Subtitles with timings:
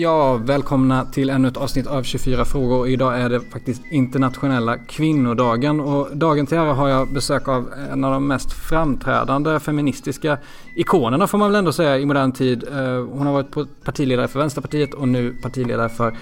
[0.00, 2.88] Ja, välkomna till ännu ett avsnitt av 24 frågor.
[2.88, 8.04] Idag är det faktiskt internationella kvinnodagen och dagen till ära har jag besök av en
[8.04, 10.38] av de mest framträdande feministiska
[10.74, 12.64] ikonerna får man väl ändå säga i modern tid.
[12.72, 16.16] Eh, hon har varit partiledare för Vänsterpartiet och nu partiledare för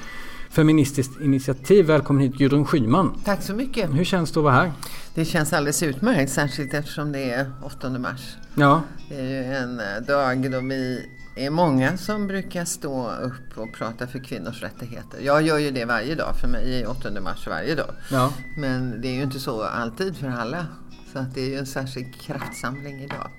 [0.51, 1.87] Feministiskt initiativ.
[1.87, 3.21] Välkommen hit Gudrun Schyman.
[3.25, 3.95] Tack så mycket.
[3.95, 4.73] Hur känns det att vara här?
[5.15, 8.37] Det känns alldeles utmärkt, särskilt eftersom det är 8 mars.
[8.55, 8.83] Ja.
[9.09, 13.73] Det är ju en eh, dag då vi är många som brukar stå upp och
[13.75, 15.21] prata för kvinnors rättigheter.
[15.21, 17.95] Jag gör ju det varje dag, för mig är 8 mars varje dag.
[18.11, 18.33] Ja.
[18.57, 20.67] Men det är ju inte så alltid för alla.
[21.13, 23.31] Så att det är ju en särskild kraftsamling idag.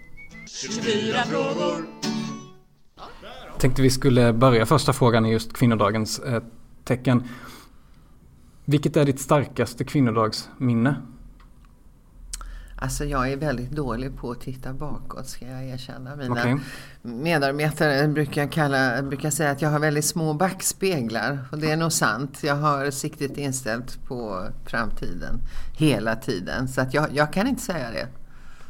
[0.47, 1.85] 24 frågor.
[3.59, 6.43] Tänkte vi skulle börja första frågan i just kvinnodagens eh,
[6.83, 7.23] tecken.
[8.65, 10.95] Vilket är ditt starkaste kvinnodagsminne?
[12.83, 16.15] Alltså jag är väldigt dålig på att titta bakåt ska jag erkänna.
[16.15, 16.57] Mina okay.
[17.01, 21.39] medarbetare brukar, kalla, brukar säga att jag har väldigt små backspeglar.
[21.51, 22.39] Och det är nog sant.
[22.43, 25.41] Jag har siktet inställt på framtiden
[25.77, 26.67] hela tiden.
[26.67, 28.07] Så att jag, jag kan inte säga det.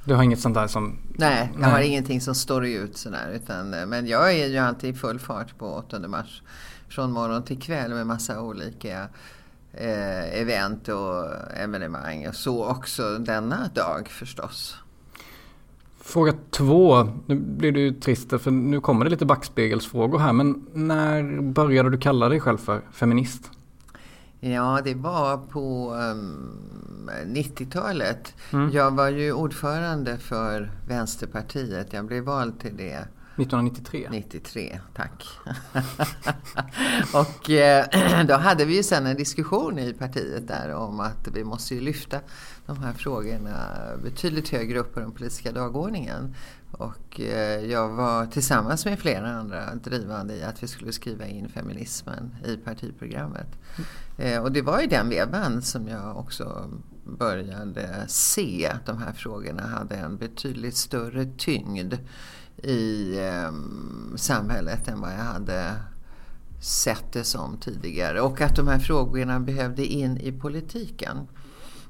[0.06, 1.00] Du har inget sånt där som...
[1.18, 1.72] Nej, jag Nej.
[1.72, 3.32] har ingenting som står ut sådär.
[3.36, 6.42] Utan, men jag är ju alltid i full fart på 8 mars.
[6.90, 9.08] Från morgon till kväll med massa olika
[9.74, 11.26] eh, event och
[11.58, 12.28] evenemang.
[12.28, 14.78] Och så också denna dag förstås.
[16.02, 17.08] Fråga två.
[17.26, 20.34] Nu blir du trist för nu kommer det lite backspegelsfrågor här.
[20.34, 23.52] Men när började du kalla dig själv för feminist?
[24.40, 26.60] Ja, det var på um,
[27.26, 28.34] 90-talet.
[28.54, 28.72] Mm.
[28.72, 31.94] Jag var ju ordförande för Vänsterpartiet.
[31.94, 34.08] Jag blev vald till det 1993?
[34.12, 35.26] 93, tack.
[37.14, 37.86] och eh,
[38.28, 41.82] då hade vi ju sen en diskussion i partiet där om att vi måste ju
[41.82, 42.20] lyfta
[42.66, 43.70] de här frågorna
[44.04, 46.36] betydligt högre upp på den politiska dagordningen.
[46.72, 51.50] Och eh, jag var tillsammans med flera andra drivande i att vi skulle skriva in
[51.50, 53.48] feminismen i partiprogrammet.
[53.76, 54.34] Mm.
[54.34, 56.70] Eh, och det var i den vevan som jag också
[57.04, 61.94] började se att de här frågorna hade en betydligt större tyngd
[62.64, 63.52] i eh,
[64.16, 65.76] samhället än vad jag hade
[66.62, 68.22] sett det som tidigare.
[68.22, 71.28] Och att de här frågorna behövde in i politiken.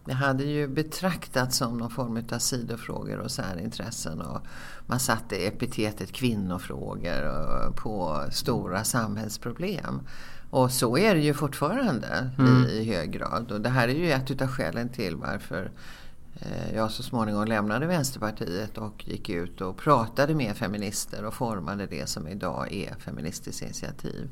[0.06, 4.22] Det hade ju betraktats som någon form av sidofrågor och särintressen.
[4.22, 4.41] Och
[4.85, 10.01] man satte epitetet kvinnofrågor på stora samhällsproblem.
[10.50, 12.66] Och så är det ju fortfarande mm.
[12.66, 13.51] i, i hög grad.
[13.51, 15.72] Och det här är ju ett av skälen till varför Eh,
[16.73, 22.09] jag så småningom lämnade Vänsterpartiet och gick ut och pratade med feminister och formade det
[22.09, 24.29] som idag är Feministiskt initiativ.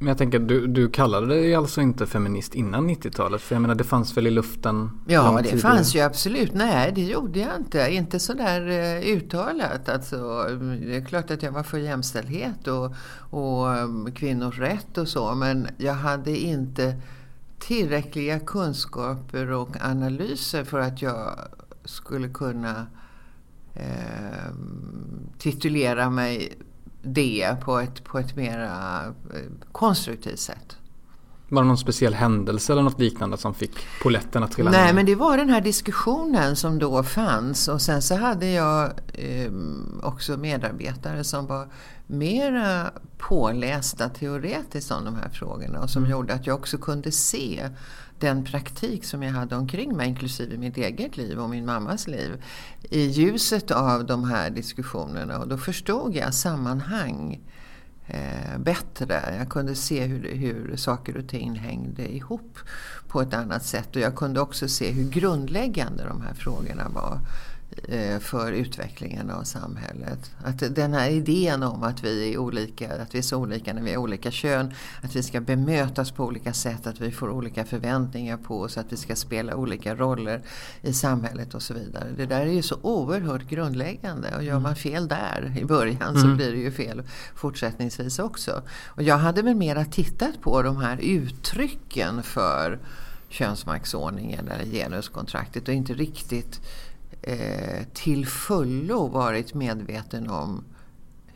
[0.00, 3.42] Men jag tänker, du, du kallade dig alltså inte feminist innan 90-talet?
[3.42, 4.90] För jag menar, det fanns väl i luften?
[5.06, 6.54] Ja, det fanns ju absolut.
[6.54, 7.88] Nej, det gjorde jag inte.
[7.90, 9.88] Inte sådär uh, uttalat.
[9.88, 10.44] Alltså,
[10.86, 12.94] det är klart att jag var för jämställdhet och,
[13.30, 15.34] och um, kvinnors rätt och så.
[15.34, 16.94] Men jag hade inte
[17.58, 21.48] tillräckliga kunskaper och analyser för att jag
[21.84, 22.86] skulle kunna
[23.74, 24.52] eh,
[25.38, 26.58] titulera mig
[27.02, 30.77] det på ett, på ett mera eh, konstruktivt sätt.
[31.50, 34.92] Var det någon speciell händelse eller något liknande som fick poletten att trilla Nej, ner?
[34.92, 39.52] men det var den här diskussionen som då fanns och sen så hade jag eh,
[40.02, 41.68] också medarbetare som var
[42.06, 46.10] mera pålästa teoretiskt om de här frågorna och som mm.
[46.10, 47.68] gjorde att jag också kunde se
[48.18, 52.42] den praktik som jag hade omkring mig, inklusive mitt eget liv och min mammas liv,
[52.82, 55.38] i ljuset av de här diskussionerna.
[55.38, 57.40] Och då förstod jag sammanhang
[58.08, 59.36] eh, bättre.
[59.38, 62.58] Jag kunde se hur, hur saker och ting hängde ihop
[63.08, 63.96] på ett annat sätt.
[63.96, 67.57] Och jag kunde också se hur grundläggande de här frågorna var Eh,
[68.20, 70.30] för utvecklingen av samhället.
[70.44, 73.82] Att den här idén om att vi är olika, att vi är så olika när
[73.82, 77.64] vi är olika kön, att vi ska bemötas på olika sätt, att vi får olika
[77.64, 80.42] förväntningar på oss, att vi ska spela olika roller
[80.82, 82.08] i samhället och så vidare.
[82.16, 84.76] Det där är ju så oerhört grundläggande och gör man mm.
[84.76, 86.36] fel där i början så mm.
[86.36, 87.02] blir det ju fel
[87.34, 88.62] fortsättningsvis också.
[88.86, 92.78] Och jag hade väl mera tittat på de här uttrycken för
[93.28, 96.60] könsmaktsordningen eller genuskontraktet och inte riktigt
[97.22, 100.64] eh, till fullo varit medveten om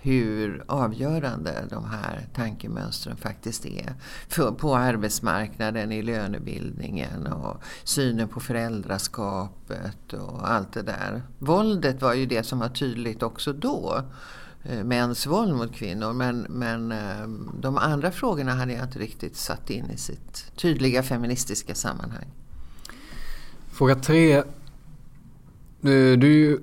[0.02, 3.94] hur avgörande de här tankemönstren faktiskt är.
[4.28, 11.22] För, på arbetsmarknaden, i lönebildningen och synen på föräldraskapet och allt det där.
[11.38, 14.02] Våldet var ju det som var tydligt också då.
[14.64, 16.12] Eh, mäns våld mot kvinnor.
[16.12, 17.28] Men, men eh,
[17.60, 22.26] de andra frågorna hade jag inte riktigt satt in i sitt tydliga feministiska sammanhang.
[23.72, 24.42] Fråga tre.
[25.82, 26.58] Du, du är ju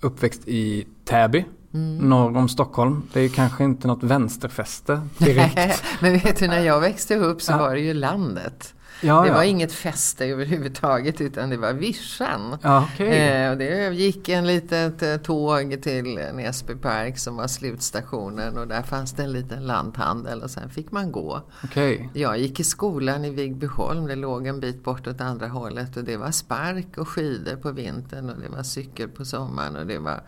[0.00, 1.44] uppväxt i Täby.
[1.74, 1.96] Mm.
[1.96, 3.02] Norr om Stockholm.
[3.12, 5.82] Det är kanske inte något vänsterfäste direkt.
[6.00, 7.58] men vet du, när jag växte upp så ja.
[7.58, 8.74] var det ju landet.
[9.00, 9.34] Ja, det ja.
[9.34, 12.58] var inget fäste överhuvudtaget utan det var vischan.
[12.62, 13.06] Ja, okay.
[13.06, 18.82] eh, det gick en litet eh, tåg till Näsby Park som var slutstationen och där
[18.82, 21.42] fanns det en liten lanthandel och sen fick man gå.
[21.64, 22.08] Okay.
[22.14, 26.04] Jag gick i skolan i Vigbyholm, det låg en bit bort åt andra hållet och
[26.04, 29.98] det var spark och skidor på vintern och det var cykel på sommaren och det
[29.98, 30.20] var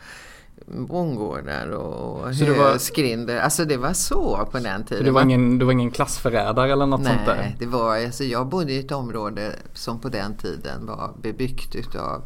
[0.67, 3.41] bondgårdar och höskrinder.
[3.41, 5.05] Alltså det var så på den tiden.
[5.05, 7.37] Du var ingen, du var ingen klassförrädare eller något Nej, sånt där?
[7.37, 11.75] Nej, det var, alltså jag bodde i ett område som på den tiden var bebyggt
[11.75, 12.23] utav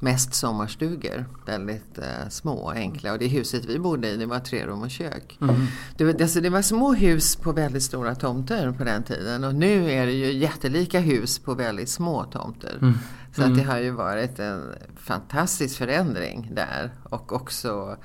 [0.00, 1.24] mest sommarstugor.
[1.46, 3.12] Väldigt eh, små, enkla.
[3.12, 5.38] Och det huset vi bodde i, det var tre rum och kök.
[5.40, 5.56] Mm.
[5.96, 9.44] Det, alltså det var små hus på väldigt stora tomter på den tiden.
[9.44, 12.78] Och nu är det ju jättelika hus på väldigt små tomter.
[12.80, 12.94] Mm.
[13.36, 13.52] Så mm.
[13.52, 16.90] att det har ju varit en fantastisk förändring där.
[17.02, 17.96] Och också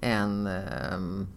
[0.00, 0.48] en...
[0.94, 1.28] Um,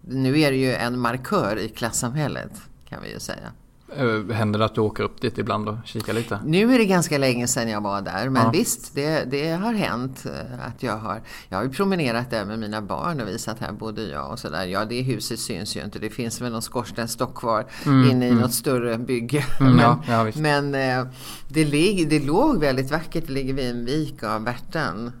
[0.00, 3.52] nu är det ju en markör i klassamhället kan vi ju säga.
[3.96, 6.38] Eh, händer det att du åker upp dit ibland och kikar lite?
[6.44, 8.28] Nu är det ganska länge sedan jag var där.
[8.28, 8.50] Men ja.
[8.50, 11.22] visst, det, det, har hänt eh, att jag har...
[11.48, 14.64] Jag har ju promenerat där med mina barn och visat här bodde jag och sådär.
[14.64, 15.98] Ja, det huset syns ju inte.
[15.98, 18.40] Det finns väl någon skorstenstock kvar mm, inne i mm.
[18.40, 19.44] något större bygge.
[19.60, 21.06] Mm, men, ja, ja, men eh,
[21.48, 23.26] det, lig, det låg väldigt vackert.
[23.26, 25.12] Det ligger vid en vik av Värtan.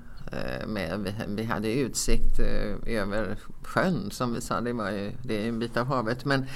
[0.66, 2.38] Med, vi hade utsikt
[2.86, 4.60] över sjön som vi sa.
[4.60, 6.24] Det, var ju, det är en bit av havet.
[6.24, 6.46] Men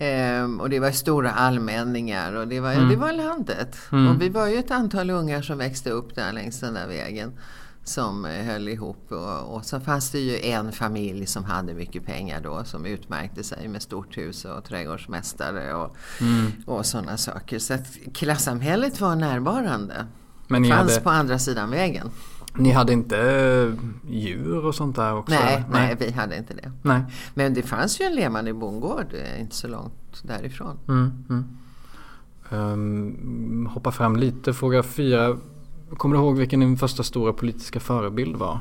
[0.00, 2.88] Ehm, och det var stora allmänningar och det var, mm.
[2.88, 3.78] det var landet.
[3.92, 4.08] Mm.
[4.08, 7.32] Och vi var ju ett antal ungar som växte upp där längs den där vägen
[7.84, 9.12] som eh, höll ihop.
[9.12, 13.44] Och, och så fanns det ju en familj som hade mycket pengar då som utmärkte
[13.44, 16.52] sig med stort hus och trädgårdsmästare och, mm.
[16.66, 17.58] och sådana saker.
[17.58, 20.06] Så att klassamhället var närvarande.
[20.48, 21.04] Men ni fanns hade...
[21.04, 22.10] på andra sidan vägen.
[22.54, 25.34] Ni hade inte eh, djur och sånt där också?
[25.34, 26.72] Nej, nej, vi hade inte det.
[26.82, 27.02] Nej.
[27.34, 30.78] Men det fanns ju en levande bondgård eh, inte så långt därifrån.
[30.88, 31.44] Mm, mm.
[32.50, 35.36] Um, hoppa fram lite, fråga fyra.
[35.96, 38.60] Kommer du ihåg vilken din första stora politiska förebild var?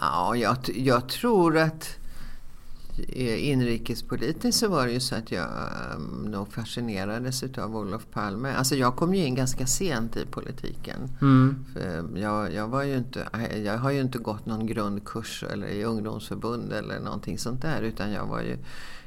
[0.00, 1.96] Ja, jag, jag tror att
[2.98, 5.48] inrikespolitiskt så var det ju så att jag
[5.96, 8.52] um, nog fascinerades av Olof Palme.
[8.52, 11.10] Alltså jag kom ju in ganska sent i politiken.
[11.20, 11.64] Mm.
[12.14, 13.28] Jag, jag, var ju inte,
[13.64, 17.82] jag har ju inte gått någon grundkurs eller i ungdomsförbund eller någonting sånt där.
[17.82, 18.58] Utan jag var ju,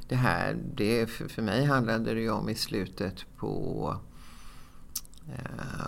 [0.07, 3.97] det här, det, för mig handlade det ju om i slutet på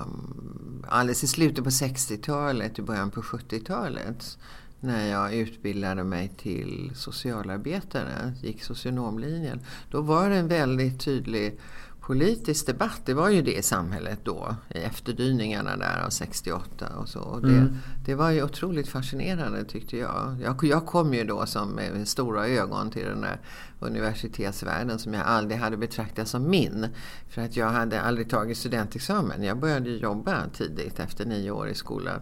[0.02, 4.38] um, alldeles i slutet på 60-talet, i början på 70-talet
[4.80, 9.60] när jag utbildade mig till socialarbetare, gick socionomlinjen.
[9.92, 11.60] Då var det en väldigt tydlig
[12.08, 13.02] politisk debatt.
[13.06, 17.20] Det var ju det i samhället då, i efterdyningarna där av 68 och så.
[17.20, 17.78] Och det, mm.
[18.06, 20.38] det var ju otroligt fascinerande tyckte jag.
[20.44, 20.64] jag.
[20.64, 23.40] Jag kom ju då som med stora ögon till den där
[23.80, 26.88] universitetsvärlden som jag aldrig hade betraktat som min.
[27.30, 29.44] För att jag hade aldrig tagit studentexamen.
[29.44, 32.22] Jag började jobba tidigt efter nio år i skolan.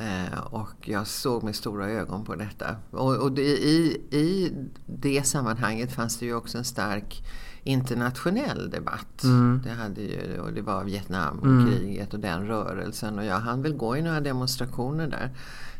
[0.00, 2.76] Eh, och jag såg med stora ögon på detta.
[2.90, 4.52] Och, och det, i, i
[4.86, 7.22] det sammanhanget fanns det ju också en stark
[7.64, 9.24] internationell debatt.
[9.24, 9.60] Mm.
[9.64, 12.08] Det, hade ju, och det var Vietnamkriget mm.
[12.12, 13.18] och den rörelsen.
[13.18, 15.30] Och jag hann väl gå i några demonstrationer där.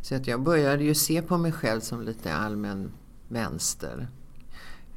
[0.02, 2.90] Så att jag började ju se på mig själv som lite allmän
[3.28, 4.08] vänster.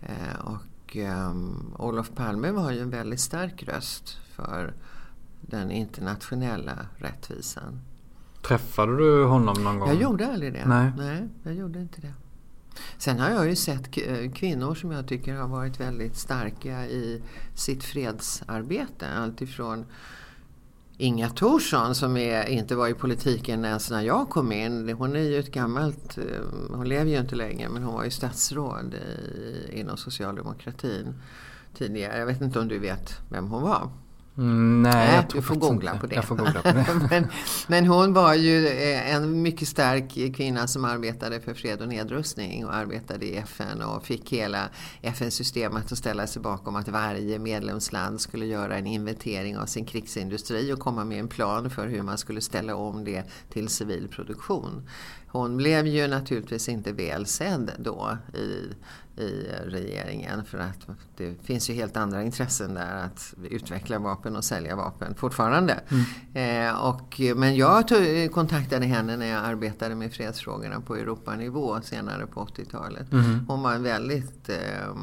[0.02, 4.74] Eh, och um, Olof Palme var ju en väldigt stark röst för
[5.42, 7.82] den internationella rättvisan.
[8.42, 9.90] Träffade du honom någon gång?
[9.90, 10.66] Jag gjorde aldrig det.
[10.66, 12.14] Nej, Nej jag gjorde inte det.
[12.98, 17.22] Sen har jag ju sett eh, kvinnor som jag tycker har varit väldigt starka i
[17.56, 19.08] sitt fredsarbete.
[19.10, 19.86] Alltifrån
[21.02, 24.90] Inga Thorsson som är, inte var i politiken ens när jag kom in.
[24.90, 26.24] Hon är ju ett gammalt, eh,
[26.72, 31.14] hon lever ju inte längre men hon var ju statsråd i, inom socialdemokratin
[31.74, 32.18] tidigare.
[32.18, 33.92] Jag vet inte om du vet vem hon var?
[34.40, 36.02] Mm, nej, Nej, du får googla inte.
[36.02, 36.16] på det.
[36.16, 37.08] Jag får googla på det.
[37.10, 37.28] men,
[37.68, 42.66] men hon var ju eh, en mycket stark kvinna som arbetade för fred och nedrustning
[42.66, 44.70] och arbetade i FN och fick hela
[45.02, 50.74] FN-systemet att ställa sig bakom att varje medlemsland skulle göra en inventering av sin krigsindustri
[50.74, 54.88] och komma med en plan för hur man skulle ställa om det till civil produktion.
[55.32, 58.74] Hon blev ju naturligtvis inte väl sedd då i,
[59.22, 64.44] i regeringen för att det finns ju helt andra intressen där att utveckla vapen och
[64.44, 65.80] sälja vapen fortfarande.
[65.90, 66.68] Mm.
[66.68, 72.28] Eh, och, men jag tog, kontaktade henne när jag arbetade med fredsfrågorna på Europanivå senare
[72.28, 73.12] på 80-talet.
[73.12, 73.46] Mm.
[73.48, 74.96] Hon var en väldigt eh,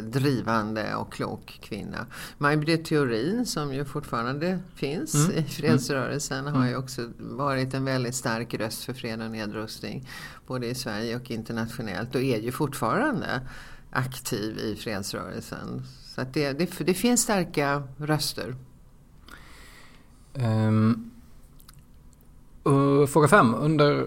[0.00, 2.06] drivande och klok kvinna.
[2.38, 5.38] Maj-Britt Theorin som ju fortfarande finns mm.
[5.38, 10.08] i fredsrörelsen har ju också varit en väldigt stark röst för fred och nedrustning.
[10.46, 13.40] Både i Sverige och internationellt och är ju fortfarande
[13.90, 15.82] aktiv i fredsrörelsen.
[16.14, 18.54] Så det, det, det, finns starka röster.
[20.34, 21.10] Um,
[23.08, 23.54] fråga fem.
[23.54, 24.06] Under uh,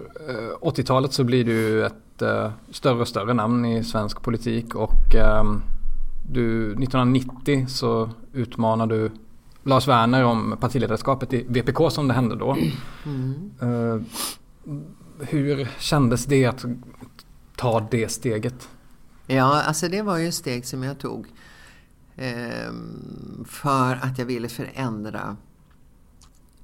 [0.60, 5.62] 80-talet så blir du ett uh, större och större namn i svensk politik och um,
[6.30, 9.10] du, 1990 så utmanar du
[9.62, 12.56] Lars Werner om partiledarskapet i VPK som det hände då.
[13.06, 13.50] Mm.
[13.62, 14.02] Uh,
[15.20, 16.64] hur kändes det att
[17.56, 18.68] ta det steget?
[19.26, 21.26] Ja, alltså det var ju ett steg som jag tog
[22.16, 22.72] eh,
[23.46, 25.36] för att jag ville förändra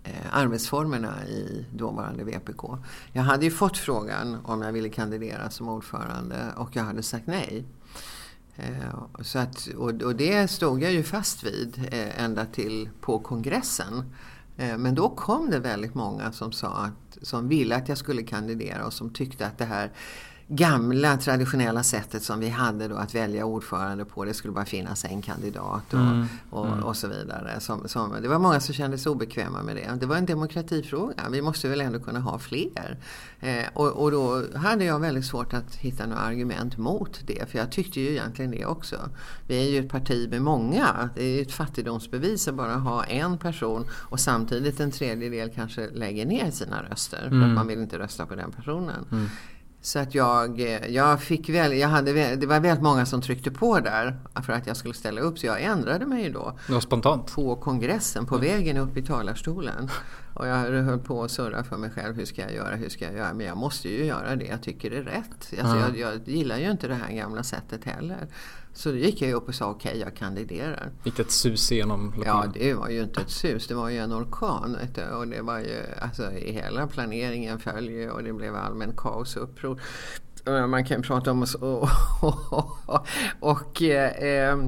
[0.05, 2.79] eh, arbetsformerna i dåvarande VPK.
[3.13, 7.27] Jag hade ju fått frågan om jag ville kandidera som ordförande och jag hade sagt
[7.27, 7.65] nej.
[8.57, 13.19] Eh, så att, och, och, det stod jag ju fast vid eh, ända till på
[13.19, 14.15] kongressen.
[14.57, 18.23] Eh, men då kom det väldigt många som sa att, som ville att jag skulle
[18.23, 19.91] kandidera och som tyckte att det här
[20.53, 24.25] gamla traditionella sättet som vi hade då att välja ordförande på.
[24.25, 26.27] Det skulle bara finnas en kandidat och, mm.
[26.51, 26.85] och, mm.
[26.85, 27.61] och, så vidare.
[27.61, 29.99] Som, som, det var många som kände sig obekväma med det.
[30.01, 31.29] Det var en demokratifråga.
[31.31, 32.99] Vi måste väl ändå kunna ha fler.
[33.41, 37.51] Eh, och, och, då hade jag väldigt svårt att hitta några argument mot det.
[37.51, 38.97] För jag tyckte ju egentligen det också.
[39.47, 41.11] Vi är ju ett parti med många.
[41.15, 45.91] Det är ju ett fattigdomsbevis att bara ha en person och samtidigt en tredjedel kanske
[45.91, 47.19] lägger ner sina röster.
[47.19, 47.55] För att mm.
[47.55, 49.05] man vill inte rösta på den personen.
[49.13, 49.29] Mm.
[49.83, 53.81] Så att jag, jag fick väl, jag hade, det var väldigt många som tryckte på
[53.81, 55.39] där för att jag skulle ställa upp.
[55.39, 56.59] Så jag ändrade mig då.
[56.67, 57.35] Det var spontant?
[57.35, 58.47] På kongressen, på mm.
[58.49, 59.91] vägen upp i talarstolen.
[60.41, 62.17] Och jag höll på att surra för mig själv.
[62.17, 62.77] Hur ska jag göra?
[62.77, 63.35] Hur ska jag göra?
[63.35, 65.61] Men jag måste ju göra det jag tycker är rätt.
[65.61, 65.79] Alltså mm.
[65.79, 68.27] jag, jag gillar ju inte det här gamla sättet heller.
[68.73, 70.91] Så då gick jag upp och sa okej, okay, jag kandiderar.
[71.05, 72.53] Gick det ett sus genom lokalen?
[72.55, 73.67] Ja, det var ju inte ett sus.
[73.67, 74.77] Det var ju en orkan.
[75.13, 79.43] Och det var ju, alltså hela planeringen föll ju och det blev allmän kaos och
[79.43, 79.81] uppror.
[80.67, 81.89] Man kan prata om och,
[82.23, 83.07] och, och,
[83.41, 84.59] och eh,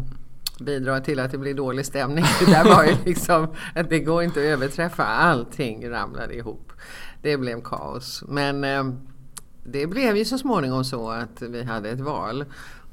[0.62, 2.24] bidra till att det blir dålig stämning.
[2.40, 5.04] Det där var ju liksom, att det går inte att överträffa.
[5.04, 6.72] Allting ramlade ihop.
[7.22, 8.24] Det blev kaos.
[8.28, 8.84] Men eh,
[9.64, 12.44] det blev ju så småningom så att vi hade ett val.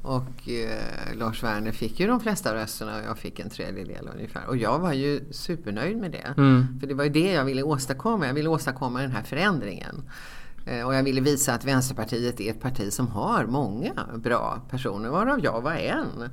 [0.02, 4.46] Och eh, Lars Werner fick ju de flesta rösterna och jag fick en tredjedel ungefär.
[4.46, 6.34] Och jag var ju supernöjd med det.
[6.36, 6.80] Mm.
[6.80, 8.26] För det var ju det jag ville åstadkomma.
[8.26, 10.02] Jag ville åstadkomma den här förändringen.
[10.66, 15.08] Eh, och jag ville visa att Vänsterpartiet är ett parti som har många bra personer,
[15.08, 16.30] varav jag var en.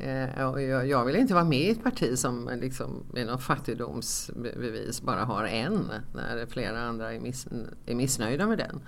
[0.00, 0.40] Eh,
[0.88, 5.44] jag, vill inte vara med i ett parti som liksom med någon fattigdomsbevis bara har
[5.44, 8.80] en, när flera andra är missnöjda med den.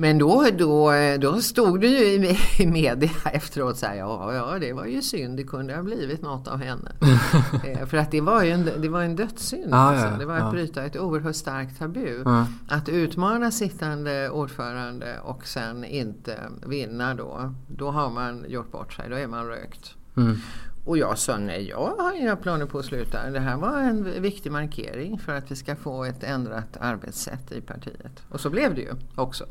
[0.00, 4.58] Men då, då, då stod det ju i, i media efteråt så här, ja, ja,
[4.58, 6.92] det var ju synd, det kunde ha blivit något av henne.
[7.64, 9.74] eh, för att det var ju en, det var en dödssynd.
[9.74, 10.06] Ah, alltså.
[10.06, 10.50] ja, det var att ja.
[10.50, 12.22] bryta ett oerhört starkt tabu.
[12.24, 12.44] Ah.
[12.68, 19.08] Att utmana sittande ordförande och sen inte vinna då, då har man gjort bort sig,
[19.08, 19.94] då är man rökt.
[20.16, 20.36] Mm.
[20.84, 23.30] Och jag sa nej, jag har inga planer på att sluta.
[23.30, 27.60] Det här var en viktig markering för att vi ska få ett ändrat arbetssätt i
[27.60, 28.22] partiet.
[28.28, 29.44] Och så blev det ju också.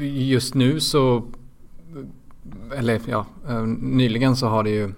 [0.00, 1.24] Just nu så,
[2.76, 4.92] eller ja, eh, nyligen så har det ju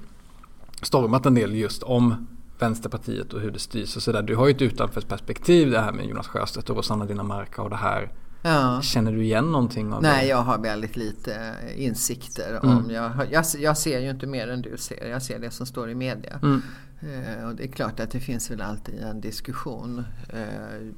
[0.82, 2.26] stormat en del just om
[2.58, 4.22] Vänsterpartiet och hur det styrs och sådär.
[4.22, 7.76] Du har ju ett utanförsperspektiv det här med Jonas Sjöstedt och Rosanna Dinamarca och det
[7.76, 8.12] här.
[8.42, 8.82] Ja.
[8.82, 10.28] Känner du igen någonting av Nej, det?
[10.28, 12.60] jag har väldigt lite insikter.
[12.62, 12.90] Om mm.
[12.90, 15.06] jag, jag, jag, ser ju inte mer än du ser.
[15.08, 16.40] Jag ser det som står i media.
[16.42, 16.62] Mm.
[17.00, 20.04] Eh, och det är klart att det finns väl alltid en diskussion.
[20.28, 20.92] Eh,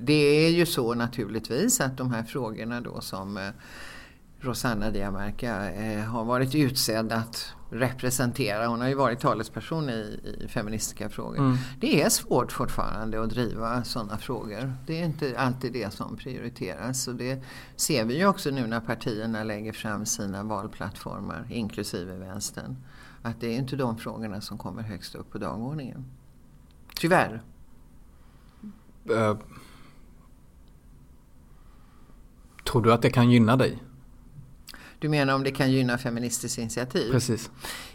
[0.00, 3.50] det är ju så naturligtvis att de här frågorna då som eh,
[4.40, 8.66] Rosanna Diamarca eh, har varit utsedd att representera.
[8.66, 11.38] Hon har ju varit talesperson i, i feministiska frågor.
[11.38, 11.56] Mm.
[11.80, 14.74] Det är svårt fortfarande att driva sådana frågor.
[14.86, 17.08] Det är inte alltid det som prioriteras.
[17.08, 17.42] Och det
[17.76, 22.76] ser vi ju också nu när partierna lägger fram sina valplattformar, inklusive vänstern.
[23.22, 26.04] att det är inte de frågorna som kommer högst upp på dagordningen.
[26.94, 27.42] Tyvärr.
[29.10, 29.36] Uh,
[32.70, 33.82] tror du att det kan gynna dig?
[34.98, 37.12] Du menar om det kan gynna Feministiskt initiativ?
[37.12, 37.50] Precis.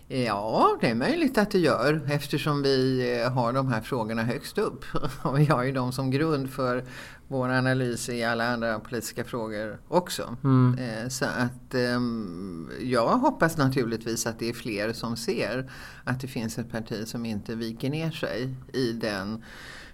[0.08, 4.58] Ja, det är möjligt att det gör eftersom vi eh, har de här frågorna högst
[4.58, 4.86] upp.
[5.22, 6.84] Och vi har ju dem som grund för
[7.28, 10.38] vår analys i alla andra politiska frågor också.
[10.44, 10.78] Mm.
[10.80, 15.72] Eh, så att ehm, jag hoppas naturligtvis att det är fler som ser
[16.04, 19.44] att det finns ett parti som inte viker ner sig i den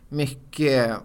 [0.09, 0.97] mycket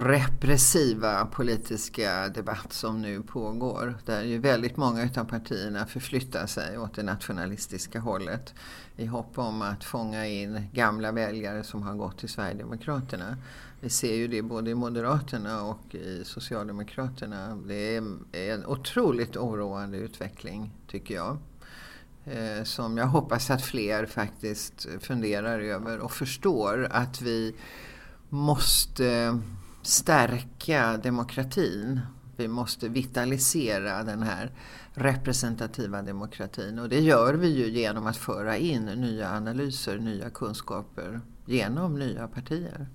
[0.00, 3.98] repressiva politiska debatt som nu pågår.
[4.04, 8.54] Där ju väldigt många av partierna förflyttar sig åt det nationalistiska hållet
[8.96, 13.36] i hopp om att fånga in gamla väljare som har gått till Sverigedemokraterna.
[13.80, 17.58] Vi ser ju det både i Moderaterna och i Socialdemokraterna.
[17.66, 21.38] Det är en otroligt oroande utveckling tycker jag.
[22.24, 27.54] Eh, som jag hoppas att fler faktiskt funderar över och förstår att vi
[28.28, 29.40] måste
[29.86, 32.00] stärka demokratin.
[32.36, 34.50] Vi måste vitalisera den här
[34.94, 41.20] representativa demokratin och det gör vi ju genom att föra in nya analyser, nya kunskaper
[41.46, 42.88] genom nya partier.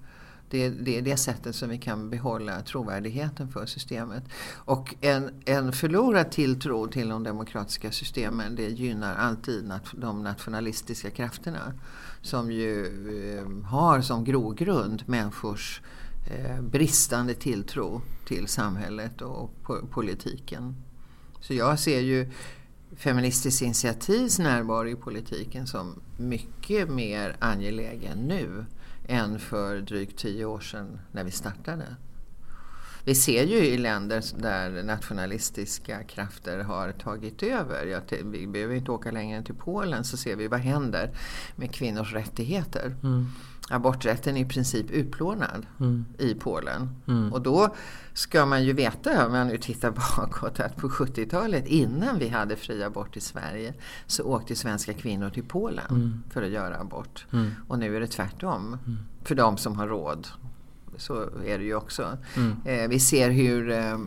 [0.50, 4.24] Det, det, är det sättet som vi kan behålla trovärdigheten för systemet.
[4.53, 11.10] Och en, en förlorad tilltro till de demokratiska systemen det gynnar alltid nat de nationalistiska
[11.10, 11.74] krafterna.
[12.22, 12.86] Som ju
[13.38, 15.99] eh, har som grogrund människors eh,
[16.29, 20.75] Eh, bristande tilltro till samhället och po politiken.
[21.41, 22.31] Så jag ser ju
[22.95, 28.65] Feministiskt initiativs närvaro i politiken som mycket mer angelägen nu
[29.07, 31.95] än för drygt tio år sedan när vi startade.
[33.03, 39.12] Vi ser ju i länder där nationalistiska krafter har tagit över, vi behöver inte åka
[39.12, 41.12] längre än till Polen, så ser vi vad händer
[41.55, 42.95] med kvinnors rättigheter.
[43.03, 43.27] Mm
[43.70, 46.06] aborträtten är i princip utplånad mm.
[46.18, 46.90] i Polen.
[47.08, 47.34] Mm.
[47.34, 47.76] Och då
[48.14, 52.56] ska man ju veta, om man nu tittar bakåt, att på 70-talet innan vi hade
[52.56, 53.74] fri abort i Sverige
[54.08, 56.24] så åkte svenska kvinnor till Polen mm.
[56.30, 57.26] för att göra abort.
[57.32, 57.52] Mm.
[57.68, 58.78] Och nu är det tvärtom.
[58.86, 58.98] Mm.
[59.24, 60.28] För de som har råd
[61.00, 62.18] så är det ju också.
[62.36, 62.56] Mm.
[62.65, 63.98] Eh, vi ser hur eh,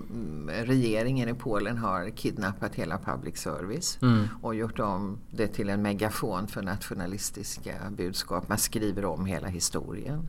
[0.65, 4.29] regeringen i Polen har kidnappat hela public service mm.
[4.43, 8.49] och gjort om det till en megafon för nationalistiska budskap.
[8.49, 10.29] Man skriver om hela historien.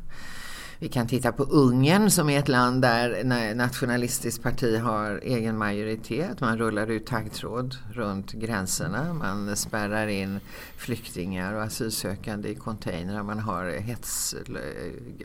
[0.83, 3.23] Vi kan titta på Ungern som är ett land där
[3.55, 6.41] nationalistiskt parti har egen majoritet.
[6.41, 9.13] Man rullar ut taggtråd runt gränserna.
[9.13, 10.39] Man spärrar in
[10.77, 13.23] flyktingar och asylsökande i containrar.
[13.23, 14.35] Man, har hets,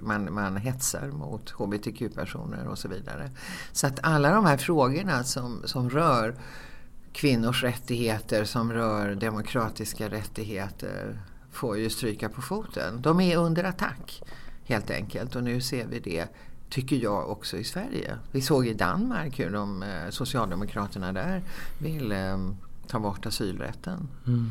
[0.03, 3.31] man, man hetsar mot hbtq-personer och så vidare.
[3.73, 6.35] Så att alla de här frågorna som, som rör
[7.12, 11.21] kvinnors rättigheter, som rör demokratiska rättigheter
[11.53, 13.03] får ju stryka på foten.
[13.03, 14.23] De är under attack
[14.68, 15.37] helt enkelt.
[15.37, 16.26] Och nu ser vi det,
[16.68, 18.18] tycker jag, också i Sverige.
[18.33, 21.42] Vi såg i Danmark hur de, eh, Socialdemokraterna där
[21.78, 22.38] vill eh,
[22.87, 24.09] ta bort asylrätten.
[24.26, 24.50] Mm.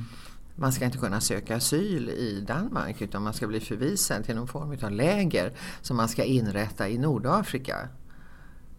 [0.56, 4.48] Man ska inte kunna söka asyl i Danmark utan man ska bli förvisad till någon
[4.48, 7.90] form av läger som man ska inrätta i Nordafrika.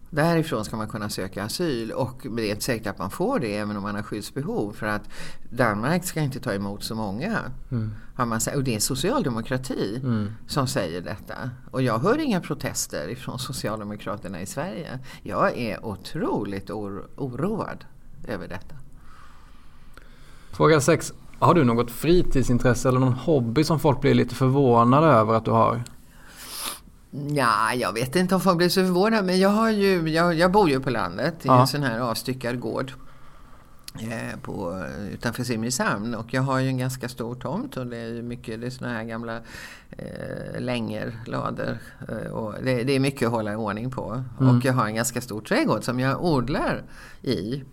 [0.09, 3.57] Därifrån ska man kunna söka asyl och det är inte säkert att man får det
[3.57, 5.09] även om man har skyddsbehov för att
[5.49, 7.39] Danmark ska inte ta emot så många.
[7.71, 7.91] Mm.
[8.15, 10.31] Har man, och det är socialdemokrati mm.
[10.47, 11.35] som säger detta.
[11.71, 14.99] Och jag hör inga protester ifrån Socialdemokraterna i Sverige.
[15.23, 17.85] Jag är otroligt or oroad
[18.27, 18.75] över detta.
[20.51, 21.13] Fråga 6.
[21.39, 25.51] Har du något fritidsintresse eller någon hobby som folk blir lite förvånade över att du
[25.51, 25.83] har?
[27.11, 30.51] Ja, jag vet inte om folk blir så förvånade men jag, har ju, jag, jag
[30.51, 31.61] bor ju på landet i ja.
[31.61, 32.91] en sån här avstyckad gård
[33.99, 38.07] eh, på, utanför Simrishamn och jag har ju en ganska stor tomt och det är
[38.07, 39.37] ju mycket, det är såna här gamla
[39.91, 44.23] eh, länger, eh, och det, det, är mycket att hålla ordning på.
[44.39, 44.57] Mm.
[44.57, 46.83] Och jag har en ganska stor trädgård som jag odlar
[47.21, 47.63] i.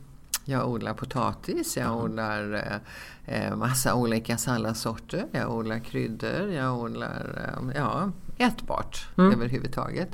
[0.44, 1.98] Jag odlar potatis, jag mm.
[1.98, 9.32] odlar eh, eh, massa olika salladssorter, jag odlar kryddor, jag odlar eh, ja, ätbart mm.
[9.32, 10.08] överhuvudtaget.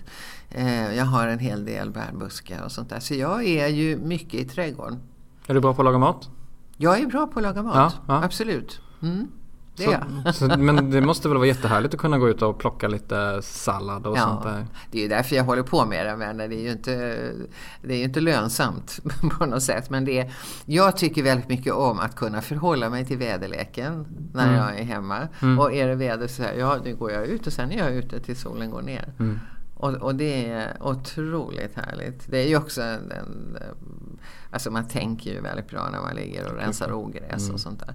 [0.51, 3.01] Eh, jag har en hel del bärbuskar och sånt där.
[3.01, 5.01] Så jag är ju mycket i trädgården.
[5.47, 6.29] Är du bra på att laga mat?
[6.77, 8.25] Jag är bra på att laga mat, ja, ja.
[8.25, 8.81] absolut.
[9.03, 9.29] Mm.
[9.77, 12.89] Det så, så, men det måste väl vara jättehärligt att kunna gå ut och plocka
[12.89, 14.67] lite sallad och ja, sånt där.
[14.91, 16.17] Det är ju därför jag håller på med det.
[16.17, 16.93] Men det är ju inte,
[17.83, 19.01] det är inte lönsamt
[19.39, 19.91] på något sätt.
[19.91, 20.33] Men det är,
[20.65, 24.57] jag tycker väldigt mycket om att kunna förhålla mig till väderleken när mm.
[24.57, 25.29] jag är hemma.
[25.43, 25.59] Mm.
[25.59, 27.93] Och är det väder så här, ja nu går jag ut och sen är jag
[27.93, 29.13] ute tills solen går ner.
[29.19, 29.41] Mm.
[29.75, 32.31] Och, och, det är otroligt härligt.
[32.31, 33.59] Det är ju också en, en,
[34.51, 37.59] Alltså man tänker ju väldigt bra när man ligger och rensar ogräs och mm.
[37.59, 37.95] sånt där.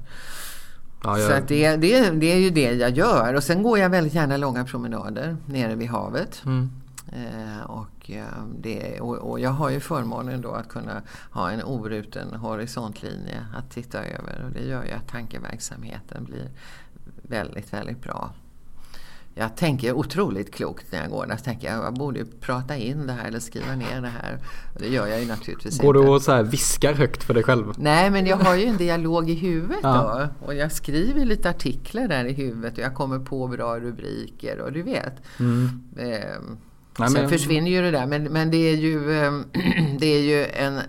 [1.03, 3.33] Ja, Så jag, att det, det, det är ju det jag gör.
[3.33, 6.41] Och sen går jag väldigt gärna långa promenader nere vid havet.
[6.45, 6.69] mm.
[7.11, 8.25] Eh, och, eh,
[8.59, 13.71] det, och, och jag har ju förmånen då att kunna ha en oruten horisontlinje att
[13.71, 14.43] titta över.
[14.45, 16.49] Och det gör ju att tankeverksamheten blir
[17.21, 18.31] väldigt, väldigt bra.
[19.39, 21.37] Jag tänker otroligt klokt när jag går där.
[21.37, 24.39] Så tänker jag, jag borde ju prata in det här eller skriva ner det här.
[24.75, 26.07] Och det gör jag ju naturligtvis Går inte.
[26.07, 27.65] du och så viskar högt för dig själv?
[27.77, 30.29] Nej, men jag har ju en dialog i huvudet Ja.
[30.39, 30.45] då.
[30.47, 34.71] Och jag skriver lite artiklar där i huvudet och jag kommer på bra rubriker och
[34.73, 35.13] du vet.
[35.39, 35.69] Mm.
[35.99, 36.57] Ehm,
[36.99, 39.43] Nej, Sen men- försvinner ju det där men, men det är ju, ehm,
[39.99, 40.79] det är ju en,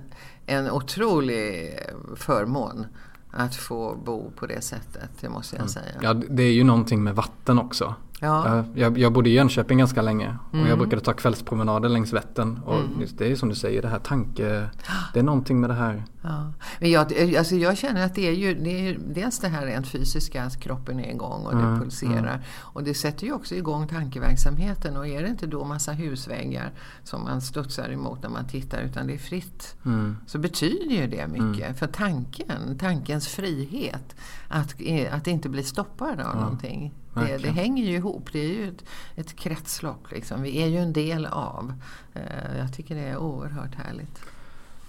[0.47, 1.75] en otrolig
[2.17, 2.87] förmån
[3.31, 5.85] att få bo på det sättet, det måste jag säga.
[6.03, 7.95] Ja, det är ju någonting med vatten också.
[8.21, 8.59] Ja.
[8.59, 10.67] Eh, Jag, jag bodde i Jönköping ganska länge och Mm.
[10.69, 12.59] jag brukade ta kvällspromenader längs Vättern.
[12.65, 14.69] Och just det är som du säger, det här tanke...
[15.13, 16.05] Det är någonting med det här.
[16.23, 16.53] Ja.
[16.81, 19.89] Men jag, alltså jag känner att det är ju, det är dels det här rent
[19.89, 22.41] fysiska, att kroppen är igång och det Mm, pulserar.
[22.59, 26.71] Och det sätter ju också igång tankeverksamheten och är det inte då massa husväggar
[27.05, 29.77] som man studsar emot när man tittar utan det är fritt.
[29.85, 30.17] Mm.
[30.27, 34.17] Så betyder ju det mycket för tanken, tankens frihet.
[34.49, 34.75] Att,
[35.13, 36.95] att inte bli stoppad av någonting.
[37.27, 38.85] Det, det hänger ju ihop, det är ju ett,
[39.17, 40.43] ett kretslopp liksom.
[40.43, 41.73] Vi är ju en del av.
[42.15, 44.21] Eh, Jag tycker det är oerhört härligt.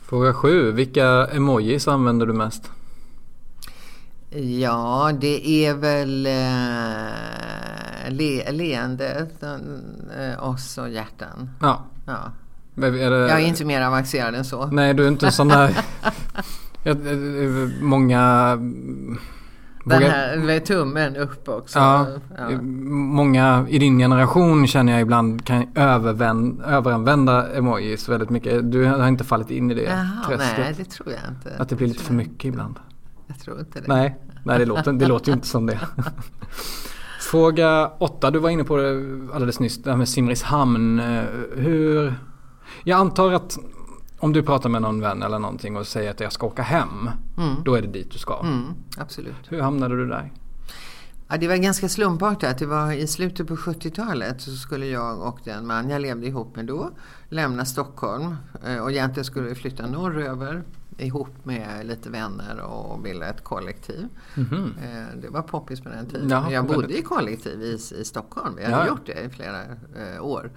[0.03, 0.71] Fråga sju.
[0.71, 2.71] Vilka emojis använder du mest?
[4.59, 11.49] Ja, det är väl eh, le, leendet, eh, oss och hjärtan.
[11.61, 11.85] Ja.
[12.05, 12.31] Ja.
[12.85, 14.65] Är det, Jag är inte mer avancerad än så.
[14.67, 15.77] Nej, du är inte sån där...
[16.83, 18.57] Jag- eh, Många...
[19.89, 21.80] Den här med tummen upp också.
[21.80, 22.06] Ja,
[22.38, 22.62] Ja.
[22.62, 28.71] många i din generation känner jag ibland kan övervän, överanvända emojis väldigt mycket.
[28.71, 30.58] Du har inte fallit in i det Jaha, träsket?
[30.58, 31.62] nej, det tror jag inte.
[31.62, 32.80] Att det blir lite för mycket ibland?
[33.28, 33.88] Jag tror inte det.
[33.88, 35.80] Nej, nej det, låter, det låter ju inte som det.
[37.21, 38.89] Fråga åtta, du var inne på det
[39.34, 40.99] alldeles nyss, det här med Simrishamn.
[41.56, 42.13] Hur...
[42.84, 43.58] Jag antar att
[44.19, 47.10] om du pratar med någon vän eller någonting och säger att jag ska åka hem,
[47.38, 47.55] Mm.
[47.65, 48.39] då är det dit du ska.
[48.39, 48.63] Mm,
[48.97, 49.36] absolut.
[49.47, 50.32] Hur hamnade du där?
[51.32, 52.58] Ja, det var ganska slumpartat.
[52.58, 56.55] Det var i slutet på 70-talet så skulle jag och den man jag levde ihop
[56.55, 56.89] med då
[57.29, 58.36] lämna Stockholm.
[58.65, 60.63] Eh, Och egentligen skulle vi flytta norröver
[60.97, 64.08] ihop med lite vänner och bilda ett kollektiv.
[64.36, 64.73] Mhm.
[64.84, 66.29] Eh, Det var poppis på den tiden.
[66.29, 68.55] Ja, jag bodde i kollektiv i, i Stockholm.
[68.58, 68.88] Vi hade Ja.
[68.88, 69.62] gjort det i flera
[69.95, 70.51] eh, år.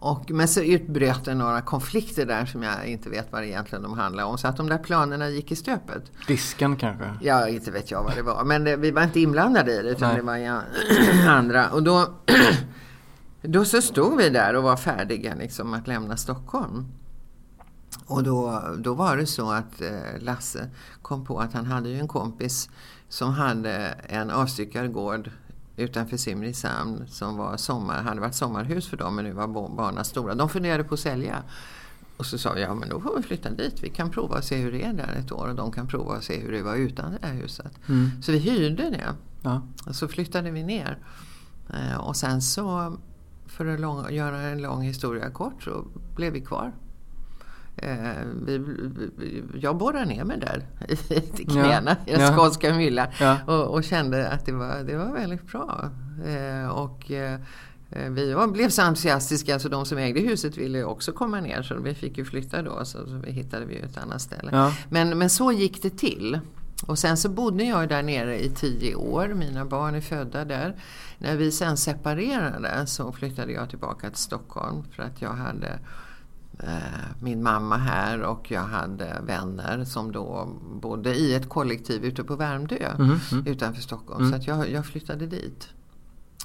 [0.00, 3.82] Och, men så utbröt det några konflikter där som jag inte vet vad det egentligen
[3.82, 4.38] de handlar om.
[4.38, 6.12] Så att de där planerna gick i stöpet.
[6.26, 7.10] Disken kanske?
[7.20, 8.44] Ja, inte vet jag vad det var.
[8.44, 10.16] Men det, vi var inte inblandade i det utan Nej.
[10.16, 11.70] det var andra.
[11.70, 12.14] Och då,
[13.42, 16.86] då så stod vi där och var färdiga liksom att lämna Stockholm.
[18.06, 20.70] Och då, då var det så att eh, Lasse
[21.02, 22.70] kom på att han hade ju en kompis
[23.08, 23.76] som hade
[24.08, 25.30] en avstyckad gård
[25.78, 30.34] utanför Simrishamn som var sommar, hade varit sommarhus för dem men nu var barnen stora.
[30.34, 31.42] De funderade på att sälja.
[32.16, 33.82] Och så sa vi, ja men då får vi flytta dit.
[33.82, 36.16] Vi kan prova och se hur det är där ett år och de kan prova
[36.16, 37.72] och se hur det var utan det där huset.
[37.88, 38.22] Mm.
[38.22, 39.14] Så vi hyrde det.
[39.42, 39.62] Ja.
[39.86, 40.98] Och så flyttade vi ner.
[41.74, 42.96] Eh, och sen så,
[43.46, 45.86] för att lång, göra en lång historia kort, så
[46.16, 46.72] blev vi kvar.
[47.82, 48.58] Eh, vi,
[49.16, 50.66] vi, jag borrade ner mig där
[51.38, 52.36] i knäna i den Ja.
[52.36, 53.36] skånska myllan Ja.
[53.46, 55.90] och, och kände att det var, det var väldigt bra.
[56.26, 57.40] Eh, och eh,
[58.10, 61.94] vi blev så entusiastiska så de som ägde huset ville också komma ner så vi
[61.94, 64.50] fick ju flytta då så, så vi hittade vi ett annat ställe.
[64.52, 64.74] Ja.
[64.88, 66.40] Men, men så gick det till.
[66.86, 69.28] Och sen så bodde jag där nere i tio år.
[69.28, 70.76] Mina barn är födda där.
[71.18, 75.78] När vi sen separerade så flyttade jag tillbaka till Stockholm för att jag hade
[77.20, 82.36] min mamma här och jag hade vänner som då bodde i ett kollektiv ute på
[82.36, 83.46] Värmdö Mhm, mm.
[83.46, 84.30] utanför Stockholm.
[84.30, 85.68] Så att jag, jag flyttade dit.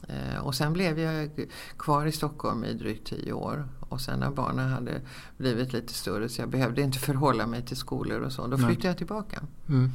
[0.08, 1.30] Eh, och sen blev jag
[1.78, 3.68] kvar i Stockholm i drygt tio år.
[3.80, 5.02] Och sen när barnen hade
[5.38, 8.48] blivit lite större så jag behövde inte förhålla mig till skolor och så.
[8.48, 8.66] Då Nej.
[8.66, 9.42] flyttade jag tillbaka.
[9.70, 9.92] Mm.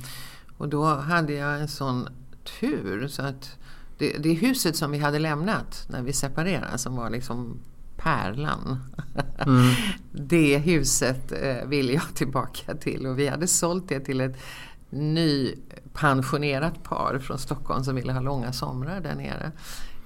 [0.59, 2.09] Och då hade jag en sån
[2.61, 3.57] tur så att
[3.99, 7.59] det, det huset som vi hade lämnat när vi separerade som var liksom
[7.99, 8.79] pärlan.
[9.39, 9.75] Mm.
[10.13, 14.37] Det huset eh, ville jag tillbaka till och vi hade sålt det till ett
[14.91, 19.53] nypensionerat par från Stockholm som ville ha långa somrar där nere.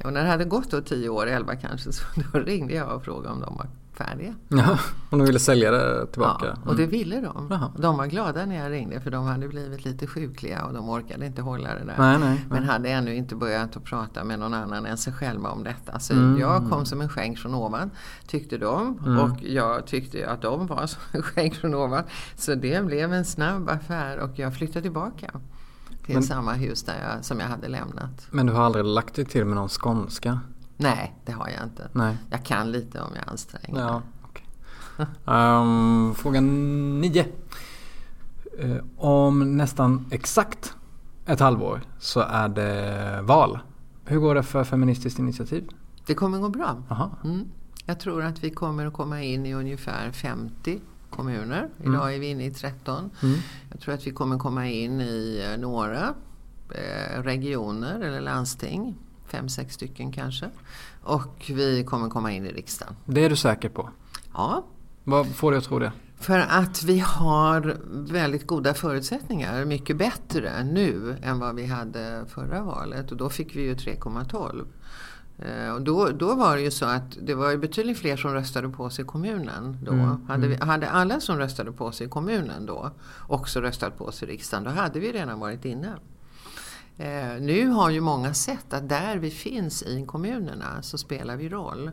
[0.04, 3.04] Och när det hade gått då 10 år, 11 kanske, så då ringde jag och
[3.04, 4.34] frågade om de var färdiga.
[4.48, 4.78] Ja,
[5.10, 6.46] och de ville sälja det tillbaka.
[6.64, 7.46] Ja, och det ville de.
[7.50, 7.72] Jaha.
[7.78, 11.26] De var glada när jag ringde för de hade blivit lite sjukliga och de orkade
[11.26, 11.94] inte hålla det där.
[11.98, 12.44] Nej, nej.
[12.50, 15.98] Men hade ännu inte börjat att prata med någon annan än sig själva om detta.
[15.98, 16.38] Så Mm.
[16.40, 17.90] jag kom som en skänk från ovan,
[18.26, 18.98] tyckte de.
[19.06, 19.18] Mm.
[19.18, 22.02] Och jag tyckte att de var som en skänk från ovan.
[22.36, 25.30] Så det blev en snabb affär och jag flyttade tillbaka.
[26.06, 28.26] till men, samma hus där jag, som jag hade lämnat.
[28.30, 30.40] Men du har aldrig lagt dig till med någon skånska?
[30.76, 31.88] Nej, det har jag inte.
[31.92, 32.16] Nej.
[32.30, 33.80] Jag kan lite om jag anstränger.
[33.80, 34.46] Ja, okay.
[35.24, 37.26] um, fråga nio.
[38.64, 40.74] Uh, om nästan exakt
[41.26, 43.58] ett halvår så är det val.
[44.04, 45.68] Hur går det för Feministiskt initiativ?
[46.06, 46.82] Det kommer gå bra.
[47.24, 47.48] Mm.
[47.86, 50.80] Jag tror att vi kommer att komma in i ungefär 50
[51.10, 51.68] kommuner.
[51.80, 52.14] Idag mm.
[52.14, 53.10] är vi inne i 13.
[53.22, 53.38] Mm.
[53.70, 56.14] Jag tror att vi kommer komma in i eh, några
[56.70, 58.94] eh, regioner eller landsting.
[59.32, 60.50] Fem, sex stycken kanske.
[61.02, 62.96] Och vi kommer komma in i riksdagen.
[63.04, 63.90] Det är du säker på?
[64.34, 64.64] Ja.
[65.04, 65.92] Vad får dig att tro det?
[66.16, 67.76] För att vi har
[68.12, 73.56] väldigt goda förutsättningar, mycket bättre nu än vad vi hade förra valet och då fick
[73.56, 74.64] vi ju 3,12.
[75.38, 78.68] Eh, och då, då var det ju så att det var betydligt fler som röstade
[78.68, 79.92] på sig i kommunen då.
[79.92, 80.68] Mm, hade, vi, mm.
[80.68, 82.90] hade alla som röstade på sig i kommunen då
[83.28, 85.96] också röstat på sig i riksdagen, då hade vi redan varit inne.
[86.96, 91.48] Eh, nu har ju många sett att där vi finns i kommunerna så spelar vi
[91.48, 91.90] roll.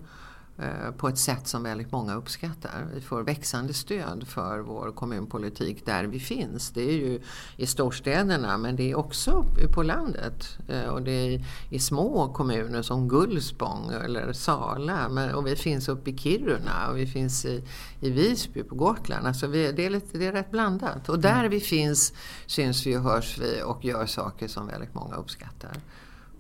[0.62, 2.88] Eh, på ett sätt som väldigt många uppskattar.
[2.94, 6.70] Vi får växande stöd för vår kommunpolitik där vi finns.
[6.70, 7.22] Det är ju
[7.58, 10.58] i storstäderna men det är också på landet.
[10.68, 15.34] Eh, och det är i små kommuner som Gullspång eller Sala.
[15.36, 17.64] Och vi finns uppe i Kiruna och vi finns i,
[18.02, 19.28] i Visby på Gotland.
[19.28, 21.10] Alltså vi, det, är lite, det är rätt blandat.
[21.10, 21.52] Och där mm.
[21.52, 22.14] vi finns
[22.46, 25.72] syns vi och hörs vi och gör saker som väldigt många uppskattar.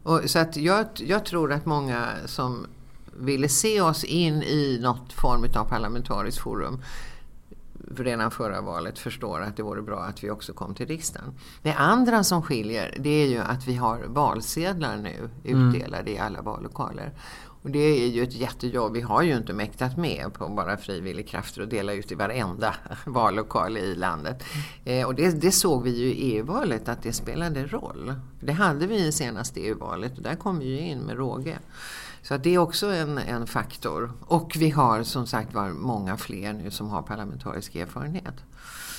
[0.04, 2.68] Och, så att jag, jag tror att många som
[3.20, 6.82] ville se oss in i något form av parlamentariskt forum
[7.98, 11.34] redan förra valet förstår att det vore bra att vi också kom till riksdagen.
[11.62, 16.14] Det andra som skiljer det är ju att vi har valsedlar nu utdelade mm.
[16.14, 17.12] i alla vallokaler.
[17.62, 18.94] Och det är ju ett jättejobb.
[18.94, 22.76] Vi har ju inte mäktat med på bara frivillig krafter att dela ut i varenda
[23.06, 24.44] vallokal i landet.
[24.86, 28.14] Eh, och det, det, såg vi ju i EU-valet att det spelade roll.
[28.40, 31.60] Det hade vi i senaste EU-valet och där kom vi ju in med råge.
[32.30, 34.12] Så det är också en, en faktor.
[34.22, 38.34] Och vi har som sagt var många fler nu som har parlamentarisk erfarenhet.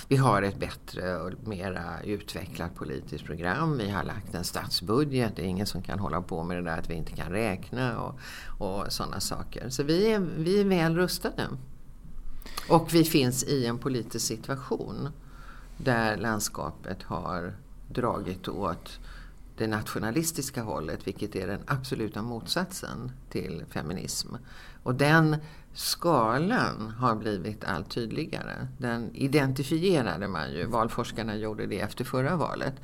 [0.09, 3.79] Vi har ett bättre och mera utvecklat politiskt program.
[3.79, 5.37] Vi har lagt en statsbudget.
[5.37, 8.01] Det är ingen som kan hålla på med det där att vi inte kan räkna
[8.01, 8.19] och,
[8.59, 9.69] och sådana saker.
[9.69, 11.49] Så vi är, vi är väl rustade.
[12.69, 15.09] Och vi finns i en politisk situation
[15.77, 17.55] där landskapet har
[17.89, 19.00] dragit åt
[19.61, 24.35] det nationalistiska hållet, vilket är den absoluta motsatsen till feminism.
[24.83, 25.37] Och den
[25.75, 28.69] skalan har blivit allt tydligare.
[28.79, 32.75] Den identifierade man ju, valforskarna gjorde det efter förra valet.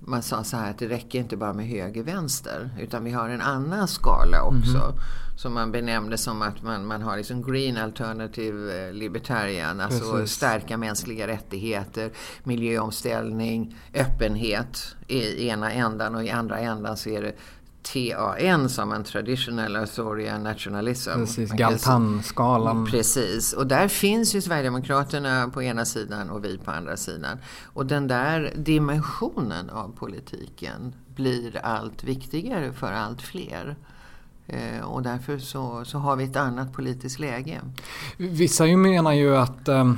[0.00, 3.40] Man sa så här att det räcker inte bara med höger-vänster utan vi har en
[3.40, 4.78] annan skala också.
[4.78, 9.80] Mm -hmm som man benämnde som att man, man har liksom green alternative eh, libertarian,
[9.80, 10.36] alltså Precis.
[10.36, 12.10] stärka mänskliga rättigheter,
[12.44, 17.34] miljöomställning, öppenhet i ena ändan och i andra ändan så är det
[17.82, 21.10] TAN som en traditional authoritarian nationalism.
[21.10, 22.86] Precis, Galtan-skalan.
[22.86, 27.38] Precis, och där finns ju Sverigedemokraterna på ena sidan och vi på andra sidan.
[27.64, 33.76] Och den där dimensionen av politiken blir allt viktigare för allt fler.
[34.46, 37.60] Eh, och därför så, så har vi ett annat politiskt läge.
[38.16, 39.94] Vissa ju menar ju att, eh,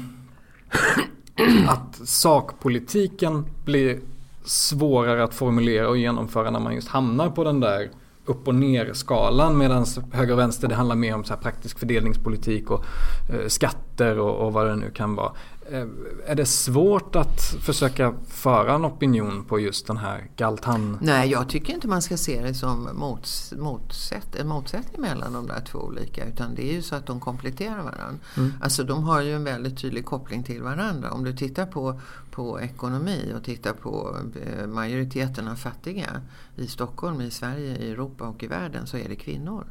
[1.69, 4.01] att sakpolitiken blir
[4.45, 7.91] svårare att formulera och genomföra när man just hamnar på den där
[8.25, 12.85] upp och ner-skalan medan höger och vänster det handlar mer om så praktisk fördelningspolitik och
[13.31, 15.33] eh, skatter och, och, vad det nu kan vara.
[15.73, 15.87] Eh,
[16.27, 20.99] är det svårt att försöka föra en opinion på just den här Galtan?
[21.01, 25.47] Nej, jag tycker inte man ska se det som mots, motsätt, en motsättning mellan de
[25.47, 26.25] där två olika.
[26.25, 28.19] Utan det är ju så att de kompletterar varandra.
[28.37, 28.53] Mm.
[28.61, 31.11] Alltså de har ju en väldigt tydlig koppling till varandra.
[31.11, 36.23] Om du tittar på, på ekonomi och tittar på eh, majoriteten av fattiga
[36.57, 39.67] i Stockholm, i Sverige, i Europa och i världen så är det kvinnor.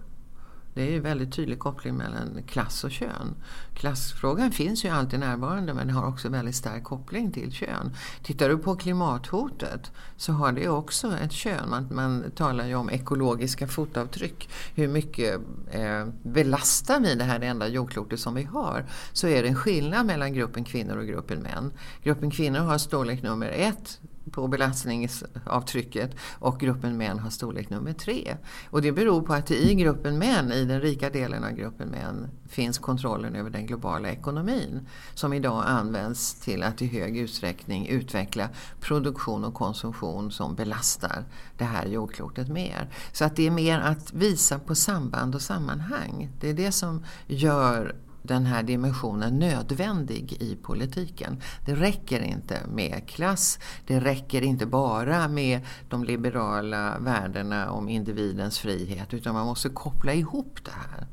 [0.74, 3.36] Det är en väldigt tydlig koppling mellan klass och kön.
[3.74, 7.96] Klassfrågan finns ju alltid närvarande men har också väldigt stark koppling till kön.
[8.24, 11.70] Tittar du på klimathotet så har det också ett kön.
[11.70, 14.50] Man, man talar ju om ekologiska fotavtryck.
[14.76, 18.86] Hur mycket eh, belastar vi det här enda jordklotet som vi har?
[19.14, 21.74] Så är det en skillnad mellan gruppen kvinnor och gruppen män.
[22.04, 24.00] Gruppen kvinnor har storlek nummer ett
[24.32, 28.38] på belastningsavtrycket och gruppen män har storlek nummer tre.
[28.70, 32.30] Och det beror på att i gruppen män, i den rika delen av gruppen män,
[32.50, 38.50] finns kontrollen över den globala ekonomin som idag används till att i hög utsträckning utveckla
[38.80, 41.26] produktion och konsumtion som belastar
[41.58, 42.90] det här jordklotet mer.
[43.12, 46.30] Så att det är mer att visa på samband och sammanhang.
[46.40, 51.42] Det är det som gör den här dimensionen nödvändig i politiken.
[51.66, 58.60] Det räcker inte med klass, det räcker inte bara med de liberala värdena om individens
[58.60, 61.08] frihet utan man måste koppla ihop det här.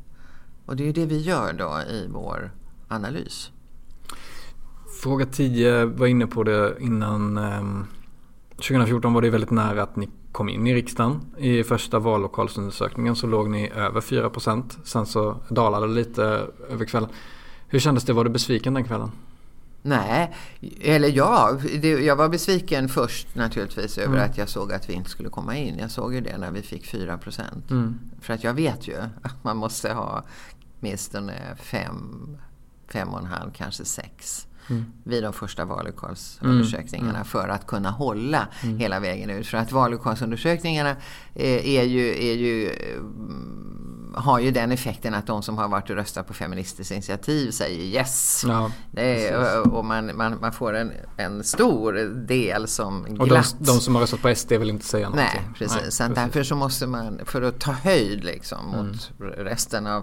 [0.66, 2.50] Och det är det vi gör då i vår
[2.88, 3.50] analys.
[5.02, 7.38] Fråga 10 var inne på det innan.
[7.38, 7.86] Ehm,
[8.56, 11.20] 2014 var det väldigt nära att ni kom in i riksdagen.
[11.38, 16.22] I första vallokalsundersökningen så låg ni över 4% Sen så dalade det lite
[16.70, 17.10] över kvällen.
[17.68, 18.12] Hur kändes det?
[18.12, 19.10] Var du besviken den kvällen?
[19.82, 20.34] Nej,
[20.80, 24.30] eller ja, det, jag var besviken först naturligtvis över mm.
[24.30, 25.78] att jag såg att vi inte skulle komma in.
[25.78, 27.18] Jag såg ju det när vi fick 4
[27.70, 27.98] mm.
[28.20, 30.24] För att jag vet ju att man måste ha
[30.80, 32.36] åtminstone 5,
[32.88, 34.84] 5,5 kanske 6 mm.
[35.04, 37.24] vid de första vallokalsundersökningarna mm.
[37.24, 38.78] för att kunna hålla mm.
[38.78, 39.46] hela vägen ut.
[39.46, 40.96] För att vallokalsundersökningarna
[41.34, 45.90] eh, är ju, är ju, mm, har ju den effekten att de som har varit
[45.90, 48.44] och röstat på Feministiskt initiativ säger yes.
[48.46, 51.92] Ja, är, och man, man, man, får en, en stor
[52.26, 53.20] del som glatt.
[53.20, 55.40] Och de, de, som har röstat på SD vill inte säga någonting.
[55.44, 55.76] Nej, precis.
[55.76, 56.14] Nej, precis.
[56.14, 59.32] därför så måste man, för att ta höjd liksom mot mm.
[59.44, 60.02] resten av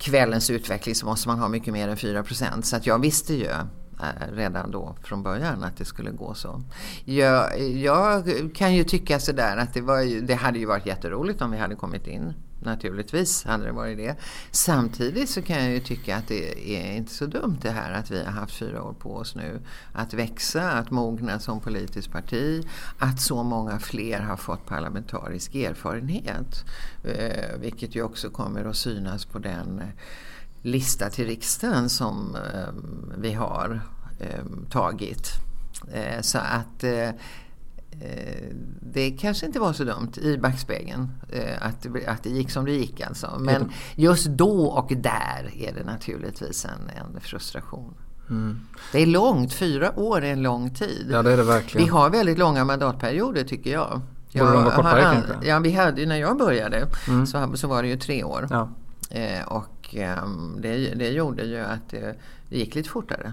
[0.00, 3.46] kvällens utveckling så måste man ha mycket mer än 4% Så att jag visste ju
[3.46, 6.62] eh, redan då från början att det skulle gå så.
[7.04, 11.50] Jag, jag kan ju tycka sådär att det, var, det hade ju varit jätteroligt om
[11.50, 14.16] vi hade kommit in Naturligtvis hade det varit det.
[14.50, 18.10] Samtidigt så kan jag ju tycka att det är inte så dumt det här att
[18.10, 19.60] vi har haft fyra år på oss nu
[19.92, 22.66] att växa, att mogna som politiskt parti,
[22.98, 26.64] att så många fler har fått parlamentarisk erfarenhet.
[27.04, 29.82] Eh, vilket ju också kommer att synas på den
[30.62, 32.72] lista till riksdagen som eh,
[33.18, 33.80] vi har
[34.18, 35.28] eh, tagit.
[35.92, 37.10] Eh, så att eh,
[38.80, 42.72] det kanske inte var så dumt i backspegeln eh, att, att det gick som det
[42.72, 43.36] gick alltså.
[43.40, 47.94] Men just då och där är det naturligtvis en, en frustration.
[48.30, 48.60] Mm.
[48.92, 51.08] Det är långt, fyra år är en lång tid.
[51.10, 51.86] Ja det är det verkligen.
[51.86, 54.00] Vi har väldigt långa mandatperioder tycker jag.
[54.32, 55.48] Borde de vara kortare kanske?
[55.48, 57.26] Ja, vi hade, när jag började mm.
[57.26, 58.46] så, så var det ju tre år.
[58.50, 58.68] Ja.
[59.10, 62.16] Eh, och eh, det, det gjorde ju att det,
[62.48, 63.32] det gick lite fortare.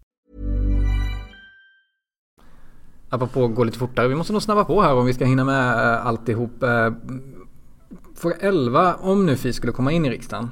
[3.13, 5.73] Apropå gå lite fortare, vi måste nog snabba på här om vi ska hinna med
[5.73, 6.63] eh, alltihop.
[6.63, 6.93] Eh,
[8.15, 10.49] fråga 11, om nu Fi skulle komma in i riksdagen.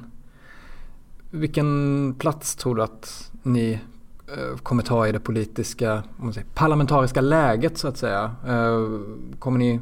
[1.30, 3.80] Vilken plats tror du att ni
[4.26, 6.02] eh, kommer ta i det politiska,
[6.34, 8.34] säger, parlamentariska läget så att säga?
[9.38, 9.80] Kommer ni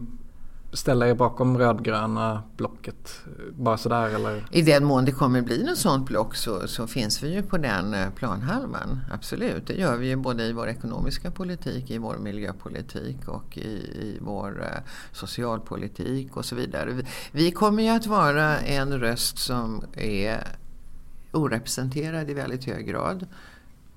[0.73, 3.21] ställa er bakom rödgröna blocket
[3.53, 4.45] bara sådär eller?
[4.51, 7.59] I den mån det kommer bli något sådant block så, så, finns vi ju på
[7.59, 9.01] den eh, planhalvan.
[9.13, 13.71] Absolut, det gör vi ju både i vår ekonomiska politik, i vår miljöpolitik och i,
[13.79, 14.81] i vår eh,
[15.13, 16.93] socialpolitik och så vidare.
[16.93, 20.45] Vi, vi kommer ju att vara en röst som är
[21.33, 23.27] orepresenterad i väldigt hög grad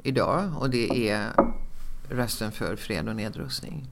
[0.03, 1.27] idag och det är
[2.09, 3.87] rösten för fred och nedrustning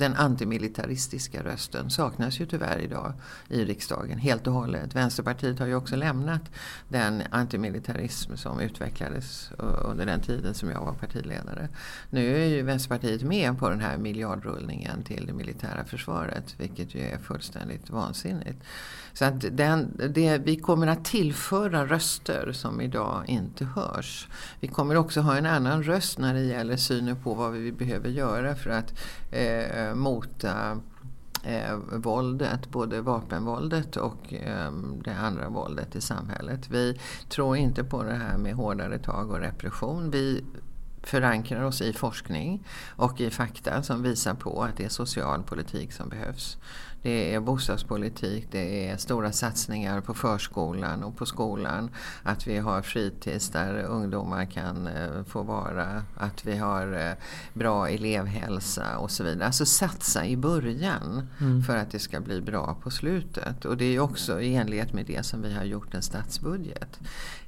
[0.00, 3.12] den antimilitaristiska rösten saknas ju tyvärr idag
[3.48, 4.94] i riksdagen helt och hållet.
[4.94, 6.42] Vänsterpartiet har ju också lämnat
[6.88, 9.50] den antimilitarism som utvecklades
[9.84, 11.68] under den tiden som jag var partiledare.
[12.10, 17.00] Nu är ju Vänsterpartiet med på den här miljardrullningen till det militära försvaret vilket ju
[17.00, 18.62] är fullständigt vansinnigt.
[19.12, 24.28] Så att den, det, vi kommer att tillföra röster som idag inte hörs.
[24.60, 28.08] Vi kommer också ha en annan röst när det gäller synen på vad vi behöver
[28.08, 28.94] göra för att
[29.30, 30.80] eh, mota
[31.44, 34.72] eh, våldet, både vapenvåldet och eh,
[35.04, 36.70] det andra våldet i samhället.
[36.70, 40.10] Vi tror inte på det här med hårdare tag och repression.
[40.10, 40.44] Vi
[41.02, 45.92] förankrar oss i forskning och i fakta som visar på att det är social politik
[45.92, 46.58] som behövs.
[47.02, 51.90] Det är bostadspolitik, det är stora satsningar på förskolan och på skolan.
[52.22, 56.04] Att vi har fritids där ungdomar kan eh, få vara.
[56.16, 57.12] Att vi har eh,
[57.54, 59.46] bra elevhälsa och så vidare.
[59.46, 61.62] Alltså satsa i början mm.
[61.62, 63.64] för att det ska bli bra på slutet.
[63.64, 67.00] Och det är också i enlighet med det som vi har gjort en statsbudget.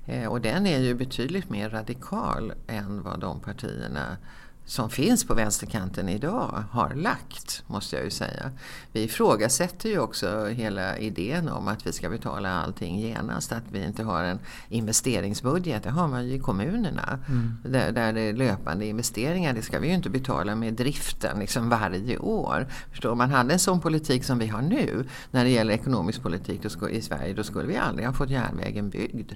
[0.07, 4.17] Eh, och den är ju betydligt mer radikal än vad de partierna
[4.65, 8.51] som finns på vänsterkanten idag har lagt, måste jag ju säga.
[8.93, 13.85] Vi ifrågasätter ju också hela idén om att vi ska betala allting genast, att vi
[13.85, 14.39] inte har en
[14.69, 15.83] investeringsbudget.
[15.83, 17.19] Det har man ju i kommunerna.
[17.29, 17.57] Mm.
[17.65, 21.69] Där, där det är löpande investeringar, det ska vi ju inte betala med driften liksom
[21.69, 22.67] varje år.
[22.91, 26.65] Förstår man hade en sån politik som vi har nu när det gäller ekonomisk politik
[26.91, 29.33] i Sverige, då skulle vi aldrig ha fått järnvägen byggd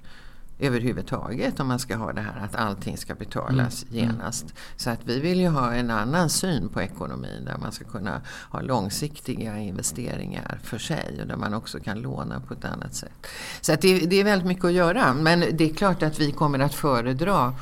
[0.59, 4.05] överhuvudtaget om man ska ha det här att allting ska betalas mm.
[4.05, 4.17] mm.
[4.17, 4.55] genast.
[4.77, 8.21] Så att vi vill ju ha en annan syn på ekonomin där man ska kunna
[8.51, 13.27] ha långsiktiga investeringar för sig och där man också kan låna på ett annat sätt.
[13.61, 16.33] Så att det, det är väldigt mycket att göra men det är klart att vi
[16.33, 17.55] kommer att föredra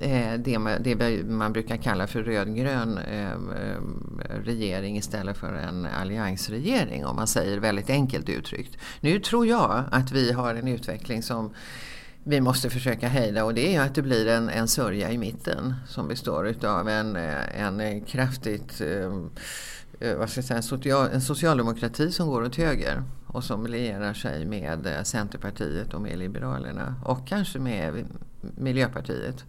[0.00, 3.30] eh, det, man, det man brukar kalla för rödgrön eh,
[4.44, 8.76] regering istället för en alliansregering om man säger väldigt enkelt uttryckt.
[9.00, 11.50] Nu tror jag att vi har en utveckling som
[12.28, 15.74] vi måste försöka hejda och det är att det blir en, en sörja i mitten
[15.88, 19.12] som består utav en, en kraftigt eh,
[20.00, 23.66] eh, vad ska jag säga, en, social, en socialdemokrati som går åt höger och som
[23.66, 28.06] lierar sig med eh, Centerpartiet och med Liberalerna och kanske med
[28.40, 29.44] Miljöpartiet.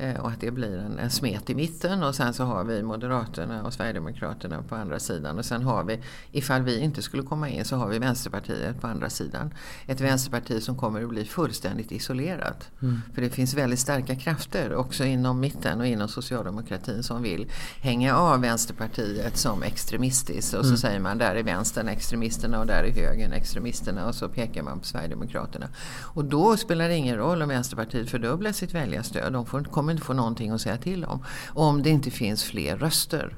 [0.00, 2.82] Eh, och att det blir en, en smet i mitten och sen så har vi
[2.82, 5.38] Moderaterna och Sverigedemokraterna på andra sidan.
[5.38, 6.00] Och sen har vi,
[6.32, 9.54] ifall vi inte skulle komma in, så har vi Vänsterpartiet på andra sidan.
[9.86, 12.70] Ett vänsterparti som kommer att bli fullständigt isolerat.
[12.82, 13.02] Mm.
[13.14, 18.16] För det finns väldigt starka krafter också inom mitten och inom socialdemokratin som vill hänga
[18.16, 20.54] av Vänsterpartiet som extremistiskt.
[20.54, 20.76] Och så mm.
[20.76, 24.78] säger man där är vänstern extremisterna och där är högern extremisterna och så pekar man
[24.78, 25.68] på Sverigedemokraterna.
[26.14, 29.32] Och då spelar det ingen roll om Vänsterpartiet fördubblar sitt väljarstöd.
[29.32, 31.24] De får, kommer inte få någonting att säga till om.
[31.48, 33.36] Om det inte finns fler röster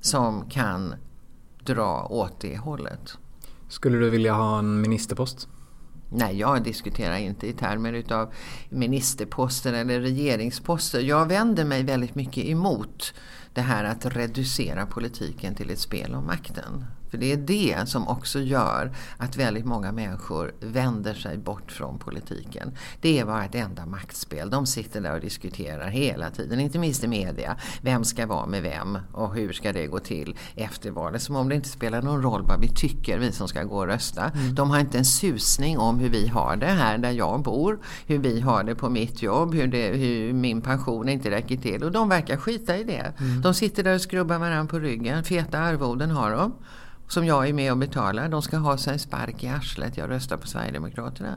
[0.00, 0.94] som kan
[1.64, 3.18] dra åt det hållet.
[3.68, 5.48] Skulle du vilja ha en ministerpost?
[6.14, 8.32] Nej, jag diskuterar inte i termer utav
[8.68, 11.00] ministerposter eller regeringsposter.
[11.00, 13.14] Jag vänder mig väldigt mycket emot
[13.54, 16.84] det här att reducera politiken till ett spel om makten.
[17.12, 21.98] För det är det som också gör att väldigt många människor vänder sig bort från
[21.98, 22.72] politiken.
[23.00, 24.50] Det är bara ett enda maktspel.
[24.50, 27.56] De sitter där och diskuterar hela tiden, inte minst i media.
[27.82, 31.22] Vem ska vara med vem och hur ska det gå till efter valet?
[31.22, 33.86] Som om det inte spelar någon roll vad vi tycker, vi som ska gå och
[33.86, 34.30] rösta.
[34.30, 34.54] Mm.
[34.54, 38.18] De har inte en susning om hur vi har det här där jag bor, hur
[38.18, 41.84] vi har det på mitt jobb, hur, det, hur min pension inte räcker till.
[41.84, 43.12] Och de verkar skita i det.
[43.18, 43.40] Mm.
[43.42, 46.54] De sitter där och skrubbar varandra på ryggen, feta arvoden har de
[47.08, 49.96] som jag är med och betalar, de ska ha sig en spark i arslet.
[49.96, 51.36] Jag röstar på Sverigedemokraterna.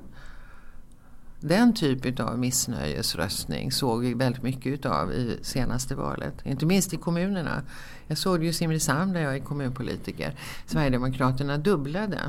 [1.40, 6.34] Den typ av missnöjesröstning såg vi väldigt mycket av i senaste valet.
[6.44, 7.62] Inte minst i kommunerna.
[8.08, 10.36] Jag såg det i Simrishamn där jag är kommunpolitiker.
[10.66, 12.20] Sverigedemokraterna dubblade.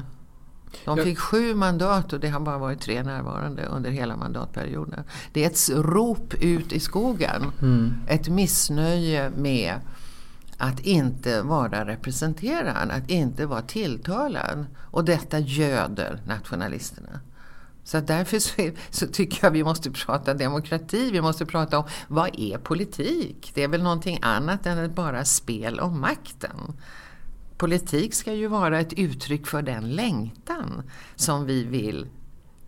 [0.85, 5.05] De fick sju mandat och det har bara varit tre närvarande under hela mandatperioden.
[5.33, 7.43] Det är ett rop ut i skogen.
[7.63, 7.95] Mm.
[8.07, 9.75] Ett missnöje med
[10.59, 14.67] att inte vara representerad, att inte vara tilltalad.
[14.79, 17.21] Och detta göder nationalisterna.
[17.85, 22.41] Så därför så, så, tycker jag vi måste prata demokrati, vi måste prata om vad
[22.41, 23.51] är politik?
[23.55, 26.73] Det är väl någonting annat än ett bara spel om makten.
[27.57, 30.83] Politik ska ju vara ett uttryck för den längtan
[31.17, 32.07] som vi vill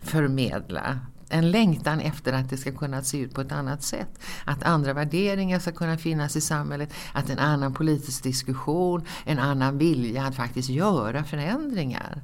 [0.01, 0.99] förmedla
[1.29, 4.19] en längtan efter att det ska kunna se ut på ett annat sätt.
[4.45, 9.77] Att andra värderingar ska kunna finnas i samhället, att en annan politisk diskussion, en annan
[9.77, 12.21] vilja att faktiskt göra förändringar.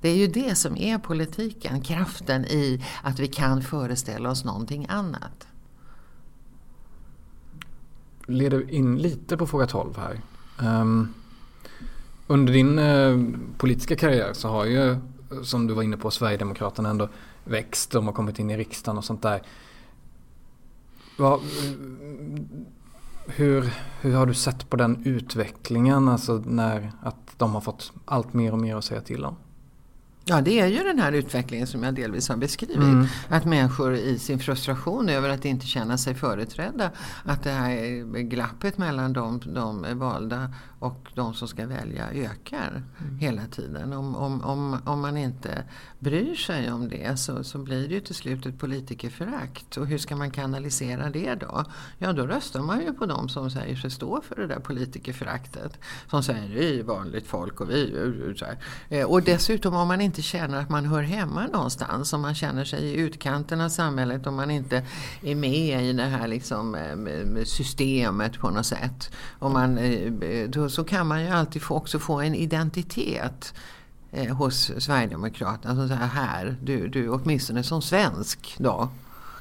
[0.00, 4.86] Det är ju det som är politiken, kraften i att vi kan föreställa oss någonting
[4.88, 5.46] annat.
[8.26, 10.20] Leder in lite på fråga 12 här.
[10.80, 11.14] Um,
[12.26, 14.96] under din uh, politiska karriär så har ju,
[15.42, 17.08] som du var inne på, Sverigedemokraterna ändå
[17.46, 17.90] växt.
[17.90, 19.42] De har kommit in i riksdagen och sånt där.
[21.18, 21.40] Va,
[23.26, 26.08] hur, hur har du sett på den utvecklingen?
[26.08, 29.36] Alltså när att de har fått allt mer och mer att säga till om?
[30.28, 32.76] Ja, det är ju den här utvecklingen som jag delvis har beskrivit.
[32.76, 33.06] Mm.
[33.28, 36.90] Att människor i sin frustration över att inte känna sig företrädda,
[37.24, 43.18] att det här glappet mellan de, de valda och de som ska välja ökar mm.
[43.18, 43.92] hela tiden.
[43.92, 45.64] Om, om, om, om man inte
[45.98, 49.76] bryr sig om det så, så blir det ju till slut ett politikerförakt.
[49.76, 51.64] Och hur ska man kanalisera det då?
[51.98, 55.78] Ja, då röstar man ju på de som säger sig stå för det där politikerföraktet.
[56.10, 58.34] Som säger vi är vanligt folk och vi...
[58.36, 58.58] Så här.
[58.88, 62.64] Eh, och dessutom om man inte känner att man hör hemma någonstans, om man känner
[62.64, 64.82] sig i utkanten av samhället, om man inte
[65.22, 69.10] är med i det här liksom, eh, systemet på något sätt.
[69.38, 73.54] Om man, eh, då så kan man ju alltid få, också få en identitet
[74.12, 75.74] eh, hos Sverigedemokraterna.
[75.74, 78.88] Som säger här, du, du åtminstone som svensk då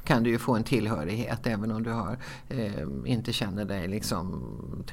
[0.05, 2.17] kan du ju få en tillhörighet även om du har,
[2.49, 2.71] eh,
[3.05, 4.43] inte känner dig liksom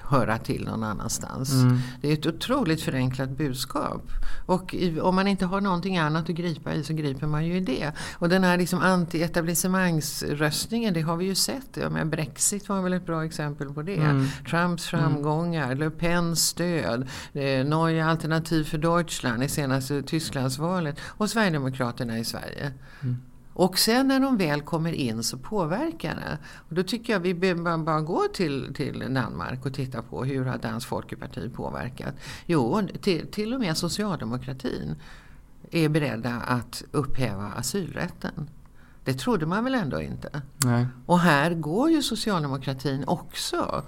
[0.03, 1.53] höra till någon annanstans.
[1.53, 1.79] Mm.
[2.01, 4.03] Det är ett otroligt förenklat budskap.
[4.47, 7.57] Och i, om man inte har någonting annat att gripa i så griper man ju
[7.57, 7.93] i det.
[8.13, 11.69] Och den här liksom anti-etablissemangsröstningen, det har vi ju sett.
[11.75, 13.97] Ja, men Brexit var väl ett bra exempel på det.
[13.97, 14.27] Mm.
[14.51, 15.03] Trumps mm.
[15.03, 15.79] framgångar, mm.
[15.79, 22.73] Le Pens stöd, eh, Neue Alternativ för Deutschland i senaste Tysklandsvalet och Sverigedemokraterna i Sverige.
[23.03, 23.17] Mm.
[23.63, 26.39] Och sen när de väl kommer in så påverkar det.
[26.69, 30.45] Och då tycker jag vi behöver bara gå till, till Danmark och titta på hur
[30.45, 32.15] har Dansk Folkeparti påverkat.
[32.47, 34.97] Jo, till, till och med socialdemokratin
[35.71, 38.51] är beredda att upphäva asylrätten.
[39.05, 40.43] Det trodde man väl ändå inte?
[40.65, 40.87] Nej.
[41.07, 43.83] Och här går ju socialdemokratin också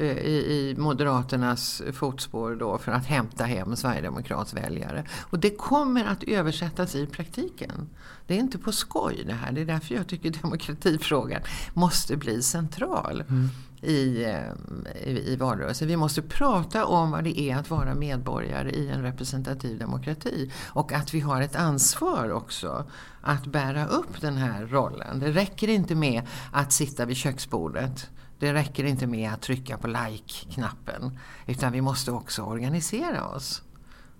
[0.00, 5.04] i, i Moderaternas fotspår då för att hämta hem Sverigedemokrats väljare.
[5.20, 7.88] Och det kommer att översättas i praktiken.
[8.26, 9.52] Det är inte på skoj det här.
[9.52, 11.42] Det är därför jag tycker demokratifrågan
[11.74, 13.24] måste bli central.
[13.28, 13.48] Mm.
[13.84, 15.88] I, eh, i, i valrörelsen.
[15.88, 20.52] Vi måste prata om vad det är att vara medborgare i en representativ demokrati.
[20.64, 22.84] Och att vi har ett ansvar också
[23.20, 25.20] att bära upp den här rollen.
[25.20, 26.22] Det räcker inte med
[26.52, 28.10] att sitta vid köksbordet
[28.42, 33.62] det räcker inte med att trycka på like-knappen utan vi måste också organisera oss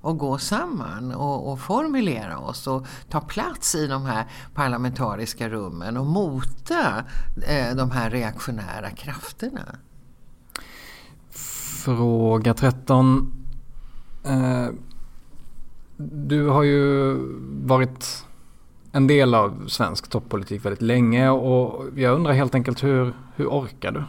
[0.00, 5.96] och gå samman och, och, formulera oss och ta plats i de här parlamentariska rummen
[5.96, 7.04] och mota
[7.46, 9.78] eh, de här reaktionära krafterna.
[11.84, 13.32] Fråga 13.
[14.24, 14.68] Eh,
[15.96, 17.16] du har ju
[17.64, 18.24] varit
[18.92, 23.92] en del av svensk toppolitik väldigt länge och jag undrar helt enkelt hur, hur orkar
[23.92, 24.04] du?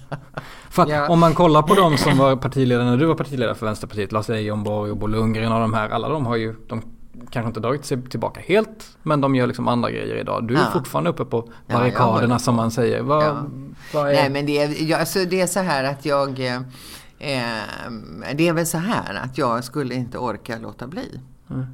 [0.70, 1.08] för att ja.
[1.08, 4.28] om man kollar på de som var partiledare när du var partiledare för Vänsterpartiet, Lars
[4.28, 6.82] Leijonborg och Bo Lundgren och de här, alla de har ju, de
[7.30, 10.48] kanske inte dragit sig tillbaka helt, men de gör liksom andra grejer idag.
[10.48, 10.70] Du är ja.
[10.72, 13.02] fortfarande uppe på barrikaderna ja, som man säger.
[13.02, 13.46] Vad, ja.
[13.94, 14.14] vad är...
[14.14, 16.60] Nej men det är, jag, alltså det är så här att jag, eh,
[18.34, 21.20] det är väl så här att jag skulle inte orka låta bli.
[21.50, 21.66] Mm.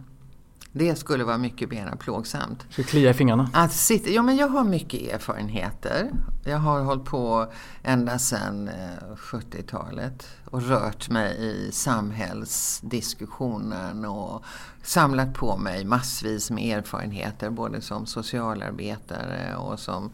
[0.77, 2.67] Det skulle vara mycket mer plågsamt.
[2.71, 3.51] Ska klia i fingrarna?
[3.53, 6.11] Att sitta, ja, men jag har mycket erfarenheter.
[6.45, 7.53] Jag har hållit på
[7.83, 8.71] ända sedan
[9.17, 14.45] 70-talet eh, och rört mig i samhällsdiskussionen och
[14.83, 20.11] samlat på mig massvis med erfarenheter både som socialarbetare och som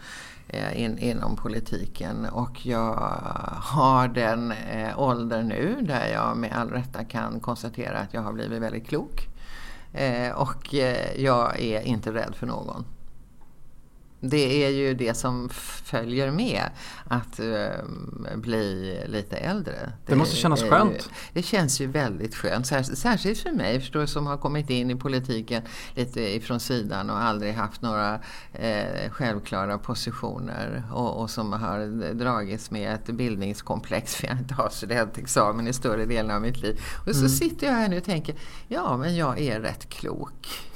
[0.49, 2.27] eh, in, inom politiken.
[2.27, 2.95] Och jag
[3.57, 8.33] har den eh, ålder nu där jag med all rätta kan konstatera att jag har
[8.33, 9.30] blivit väldigt klok.
[9.93, 12.85] Eh, och eh, jag är inte rädd för någon.
[14.21, 15.49] Det är ju det som
[15.85, 16.63] följer med
[17.05, 19.73] att uh, bli lite äldre.
[19.73, 20.93] Det, det måste kännas skönt.
[20.93, 21.01] Ju,
[21.33, 22.67] det känns ju väldigt skönt.
[22.67, 25.63] Särskilt för mig förstår, som har kommit in i politiken
[25.95, 28.21] lite ifrån sidan och aldrig haft några
[28.53, 30.83] eh, självklara positioner.
[30.93, 36.07] Och, och, som har dragits med ett bildningskomplex för jag inte har studentexamen i större
[36.07, 36.81] delen av mitt liv.
[37.07, 37.29] Och så mm.
[37.29, 38.35] sitter jag här nu och tänker,
[38.69, 40.70] ja men jag är rätt klok.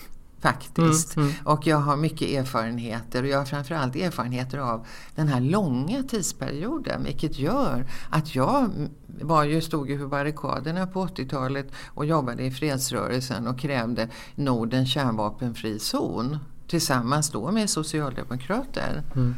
[0.45, 1.17] Faktiskt.
[1.17, 1.41] Mm, mm.
[1.45, 7.05] Och jag har mycket erfarenheter och jag har framförallt erfarenheter av den här långa tidsperioden.
[7.05, 8.71] Vilket gör att jag
[9.07, 14.87] var ju, stod ju på barrikaderna på 80-talet och jobbade i fredsrörelsen och krävde Norden
[14.87, 16.39] kärnvapenfri zon.
[16.69, 19.03] Tillsammans då med socialdemokrater.
[19.15, 19.35] Mm.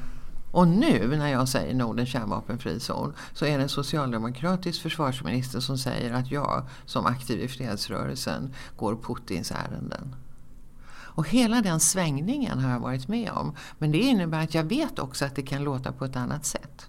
[0.52, 5.78] Och nu när jag säger Norden kärnvapenfri zon så är det en socialdemokratisk försvarsminister som
[5.78, 10.14] säger att jag som aktiv i fredsrörelsen går Putins ärenden.
[11.16, 13.54] Och hela den svängningen har jag varit med om.
[13.78, 16.88] Men det innebär att jag vet också att det kan låta på ett annat sätt.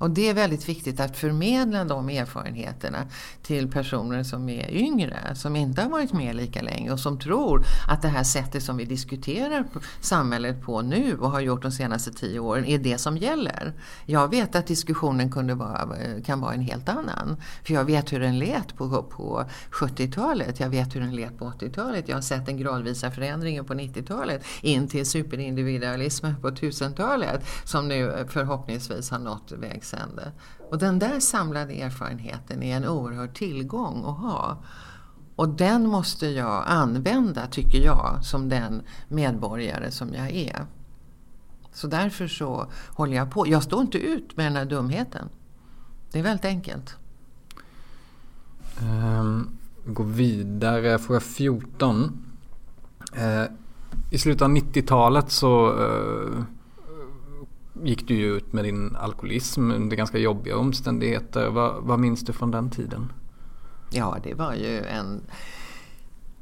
[0.00, 2.98] Och det är väldigt viktigt att förmedla de erfarenheterna
[3.42, 7.64] till personer som är yngre, som inte har varit med lika länge och som tror
[7.88, 9.64] att det här sättet som vi diskuterar
[10.00, 13.72] samhället på nu och har gjort de senaste tio åren är det som gäller.
[14.06, 15.88] Jag vet att diskussionen kunde vara,
[16.24, 17.36] kan vara en helt annan.
[17.64, 21.44] För jag vet hur den lät på, på 70-talet, jag vet hur den lät på
[21.44, 22.08] 80-talet.
[22.08, 28.26] Jag har sett den gradvisa förändringen på 90-talet in till superindividualismen på 1000-talet som nu
[28.28, 30.32] förhoppningsvis har nått vägs ände.
[30.70, 34.58] Och den där samlade erfarenheten är en oerhörd tillgång att ha.
[35.36, 40.66] Och den måste jag använda, tycker jag, som den medborgare som jag är.
[41.72, 43.48] Så därför så håller jag på.
[43.48, 45.28] Jag står inte ut med den här dumheten.
[46.12, 46.96] Det är väldigt enkelt.
[48.82, 49.48] Um,
[49.86, 52.24] gå vidare, fråga 14.
[53.16, 53.46] Uh, eh,
[54.10, 56.42] I slutet av 90-talet så uh,
[57.84, 61.48] gick du ju ut med din alkoholism under ganska jobbiga omständigheter.
[61.48, 63.12] Vad, vad minns du från den tiden?
[63.90, 65.20] Ja, det var ju en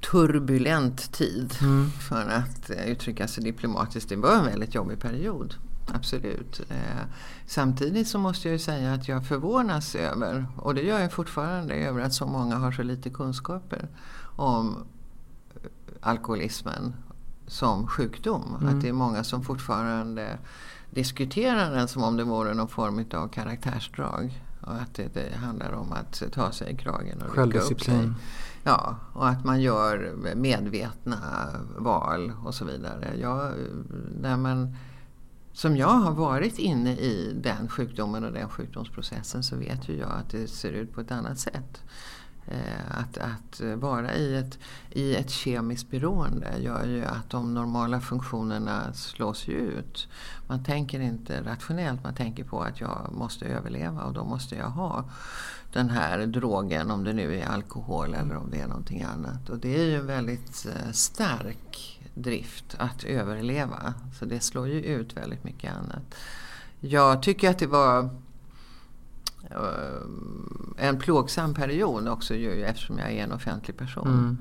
[0.00, 1.90] turbulent tid mm.
[1.90, 4.08] för att uttrycka sig diplomatiskt.
[4.08, 5.54] Det var en väldigt jobbig period.
[5.94, 6.60] Absolut.
[6.68, 7.04] Eh,
[7.46, 11.74] samtidigt så måste jag ju säga att jag förvånas över, och det gör jag fortfarande,
[11.74, 13.88] över att så många har så lite kunskaper
[14.36, 14.76] om
[16.00, 16.94] alkoholismen
[17.46, 18.56] som sjukdom.
[18.60, 18.74] Mm.
[18.74, 20.38] Att det är många som fortfarande
[20.90, 24.42] diskuterar den som om det vore någon form av karaktärsdrag.
[24.60, 28.10] Och att det, det handlar om att ta sig i kragen och rycka upp sig.
[28.64, 31.16] Ja, och att man gör medvetna
[31.78, 33.14] val och så vidare.
[33.20, 33.52] Jag,
[34.20, 34.76] när man,
[35.52, 40.10] som jag har varit inne i den sjukdomen och den sjukdomsprocessen så vet ju jag
[40.10, 41.82] att det ser ut på ett annat sätt.
[42.50, 44.58] Eh, att, att vara i ett,
[44.90, 50.08] i ett kemiskt beroende gör ju att de normala funktionerna slås ut.
[50.46, 54.70] Man tänker inte rationellt, man tänker på att jag måste överleva och då måste jag
[54.70, 55.04] ha
[55.72, 59.50] den här drogen, om det nu är alkohol eller om det är någonting annat.
[59.50, 63.94] Och det är ju en väldigt eh, stark drift att överleva.
[64.18, 66.14] Så det slår ju ut väldigt mycket annat.
[66.80, 68.10] Jag tycker att det var
[70.76, 74.08] en plågsam period också ju, eftersom jag är en offentlig person.
[74.08, 74.38] Mm.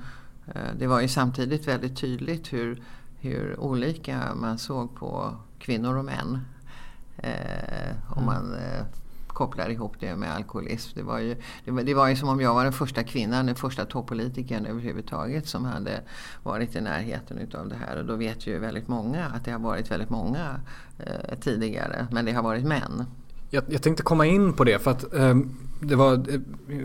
[0.48, 2.84] Eh, det var ju samtidigt väldigt tydligt hur,
[3.20, 6.39] hur olika man såg på kvinnor och män.
[7.18, 8.26] Eh, om mm.
[8.26, 8.86] man eh,
[9.38, 10.91] kopplar ihop det med alkoholism.
[10.95, 11.36] Det var, ju,
[11.66, 14.66] det, var, det var ju som om jag var den första kvinnan, den första toppolitikern
[14.66, 16.02] överhuvudtaget som hade
[16.43, 18.00] varit i närheten utav det här.
[18.00, 20.60] Och då vet ju väldigt många att det har varit väldigt många
[21.00, 22.08] eh, tidigare.
[22.12, 23.06] Men det har varit män.
[23.50, 25.36] Jag, jag, tänkte komma in på det för att eh,
[25.80, 26.39] det var, eh,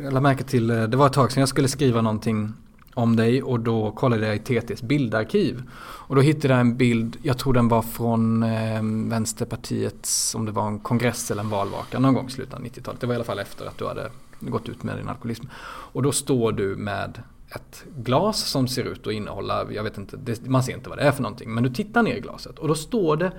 [0.04, 2.52] jag lade märke till, eh, det var ett tag sedan jag skulle skriva någonting
[2.94, 5.62] om dig och då kollade jag i TTs bildarkiv.
[5.80, 10.52] Och då hittade jag en bild, jag tror den var från eh, Vänsterpartiets, om det
[10.52, 13.00] var en kongress eller en valvaka någon gång i slutet av 90-talet.
[13.00, 14.10] Det var i alla fall efter att du hade
[14.40, 15.46] gått ut med din alkoholism.
[15.64, 20.16] Och då står du med ett glas som ser ut att innehålla, jag vet inte,
[20.16, 21.54] det, man ser inte vad det är för någonting.
[21.54, 23.32] Men du tittar ner i glaset och då står det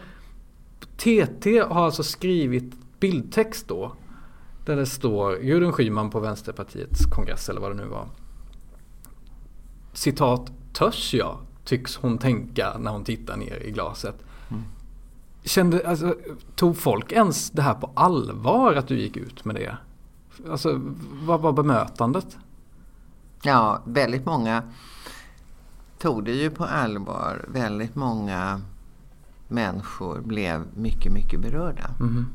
[0.97, 2.73] TT har alltså skrivit
[3.03, 3.91] bildtext då.
[4.65, 8.07] Där det står Gudrun Schyman på Vänsterpartiets kongress eller vad det nu var.
[9.93, 14.15] Citat törs jag tycks hon tänka när hon tittar ner i glaset.
[14.49, 14.63] Mm.
[15.43, 16.15] Kände, alltså,
[16.55, 19.77] tog folk ens det här på allvar att du gick ut med det?
[20.49, 20.81] Alltså
[21.25, 22.37] vad var bemötandet?
[23.41, 24.63] Ja, väldigt många
[25.99, 27.45] tog det ju på allvar.
[27.47, 28.61] Väldigt många
[29.47, 31.89] människor blev mycket, mycket berörda.
[31.99, 32.25] Mm.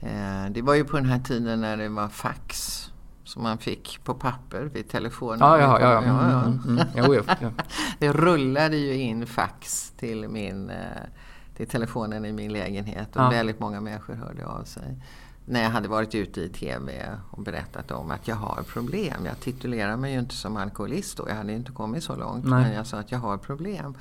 [0.00, 2.80] Eh, det var ju på den här tiden när det var fax
[3.24, 5.38] som man fick på papper vid telefonen.
[5.40, 5.92] Ja, ja, ja.
[5.92, 6.44] ja.
[6.44, 7.24] Mm, mm, mm.
[7.40, 7.50] Ja.
[7.98, 10.76] det rullade ju in fax till, min, eh,
[11.56, 13.30] till telefonen i min lägenhet och ja.
[13.30, 14.96] väldigt många människor hörde av sig.
[15.44, 16.92] När jag hade varit ute i TV
[17.30, 19.26] och berättat om att jag har problem.
[19.26, 22.44] Jag titulerar mig ju inte som alkoholist då, jag hade inte kommit så långt.
[22.44, 22.62] Nej.
[22.62, 23.94] Men jag sa att jag har problem.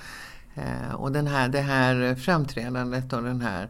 [0.55, 3.69] Eh, och den här, det här framträdandet och den här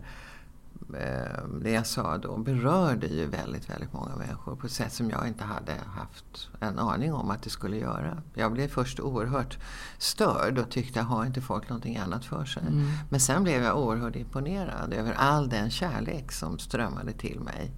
[1.62, 5.28] det jag sa då berörde ju väldigt, väldigt många människor på ett sätt som jag
[5.28, 8.22] inte hade haft en aning om att det skulle göra.
[8.34, 9.58] Jag blev först oerhört
[9.98, 12.64] störd och tyckte, har inte folk någonting annat för sig?
[12.68, 12.88] Mm.
[13.10, 17.72] Men sen blev jag oerhört imponerad över all den kärlek som strömmade till mig.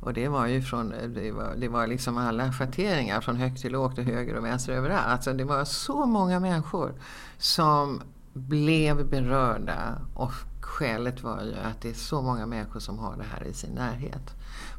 [0.00, 3.72] Och det var ju från, det var, det var liksom alla schatteringar från högt till
[3.72, 5.06] lågt och höger och vänster överallt.
[5.06, 6.94] Alltså det var så många människor
[7.38, 10.32] som blev berörda och
[10.64, 13.70] skälet var ju att det är så många människor som har det här i sin
[13.70, 14.34] närhet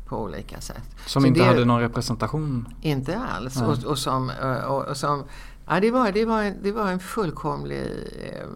[0.06, 0.84] på olika sätt.
[1.06, 2.68] Som så inte det, hade någon representation?
[2.82, 3.62] Inte alls.
[3.62, 4.32] Och, och, som,
[4.68, 5.24] och, och, som,
[5.68, 7.84] ja, det, var, det, var en, det var en fullkomlig
[8.22, 8.48] eh,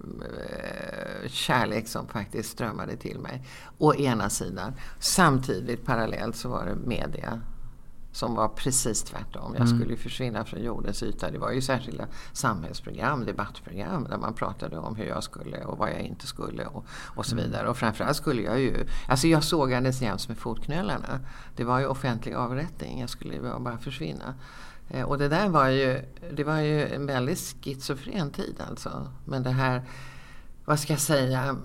[0.00, 3.46] eh, kärlek som faktiskt strömmade till mig.
[3.78, 4.72] Å ena sidan.
[4.98, 7.40] Samtidigt parallellt så var det media
[8.18, 9.54] som var precis tvärtom.
[9.56, 9.80] Jag mm.
[9.80, 11.30] skulle försvinna från jordens yta.
[11.30, 15.90] Det var ju särskilda samhällsprogram, debattprogram där man pratade om hur jag skulle och vad
[15.90, 17.44] jag inte skulle och, och så mm.
[17.44, 17.68] vidare.
[17.68, 21.20] Och framförallt skulle jag ju, alltså jag sågades jäms med fotknölarna.
[21.56, 24.34] Det var ju offentlig avrättning, jag skulle bara försvinna.
[24.90, 26.02] Eh, och det där var ju,
[26.32, 29.12] det var ju en väldigt schizofren tid alltså.
[29.24, 29.82] Men det här
[30.64, 31.56] vad ska jag säga,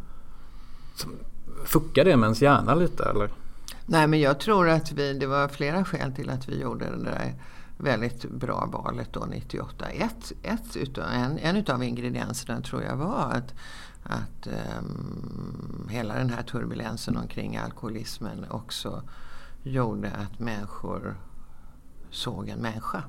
[1.65, 3.29] Fuckar det med ens hjärna lite eller?
[3.85, 7.03] Nej men jag tror att vi, det var flera skäl till att vi gjorde det
[7.03, 7.33] där
[7.79, 9.89] väldigt bra valet då 98.
[9.89, 13.53] Ett, ett utav, en, en utav ingredienserna tror jag var att,
[14.03, 19.03] att um, hela den här turbulensen omkring alkoholismen också
[19.63, 21.15] gjorde att människor
[22.09, 23.03] såg en människa.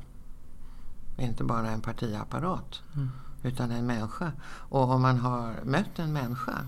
[1.19, 3.11] Inte bara en partiapparat, mm.
[3.43, 4.33] utan en människa.
[4.47, 6.59] Och om man har mött en människa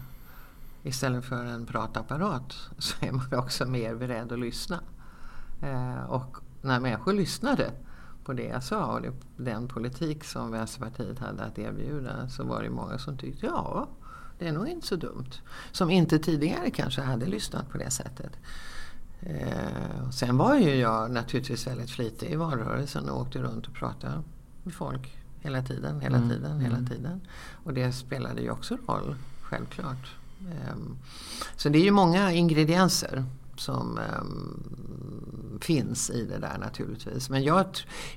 [0.83, 4.81] istället för en pratapparat så är man också mer beredd att lyssna.
[5.61, 7.71] Eh, och när människor lyssnade
[8.25, 12.63] på det jag sa och det, den politik som Vänsterpartiet hade att erbjuda så var
[12.63, 13.89] det många som tyckte ja,
[14.39, 15.31] det är nog inte så dumt.
[15.73, 18.33] Som inte tidigare kanske hade lyssnat på det sättet.
[19.21, 24.23] Eh, sen var ju jag naturligtvis väldigt flitig i valrörelsen och åkte runt och pratade
[24.63, 26.29] med folk hela tiden, hela mm.
[26.29, 26.89] tiden, hela mm.
[26.89, 27.21] tiden.
[27.65, 30.15] Och det spelade ju också roll, självklart.
[30.41, 30.77] Eh,
[31.57, 33.25] så det är ju många ingredienser
[33.63, 37.31] som um, finns i det där naturligtvis.
[37.31, 37.67] Men jag,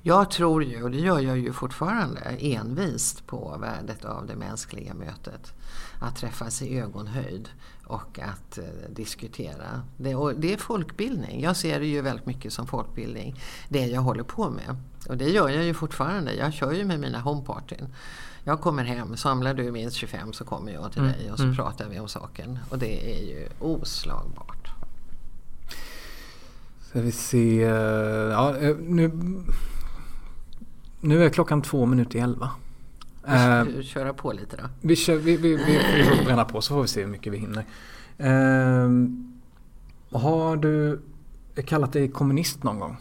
[0.02, 4.94] jag tror ju, och det gör jag ju fortfarande, envist på värdet av det mänskliga
[4.94, 5.54] mötet.
[6.00, 7.50] Att träffas i ögonhöjd
[7.86, 9.82] och att uh, diskutera.
[9.98, 11.42] Det, och det är folkbildning.
[11.42, 14.76] Jag ser det ju väldigt mycket som folkbildning, det jag håller på med.
[15.10, 16.34] Och det gör jag ju fortfarande.
[16.34, 17.88] Jag kör ju med mina homepartyn.
[18.48, 21.14] Jag kommer hem, samlar du minst 25 så kommer jag till mm.
[21.14, 21.56] dig och så mm.
[21.56, 22.60] pratar vi om saken.
[22.70, 24.65] Och det är ju oslagbart.
[26.96, 27.62] Ska vi se.
[28.32, 29.12] Ja, eh, nu,
[31.02, 32.52] nu är klockan två minuter i elva.
[33.26, 34.64] Vi uh, köra på lite då.
[34.82, 37.34] Vi, kör, vi, vi, vi, vi får bränna på så får vi se hur mycket
[37.34, 37.66] vi hinner.
[38.20, 39.10] Uh,
[40.12, 41.02] har du
[41.66, 42.98] kallat dig kommunist någon gång?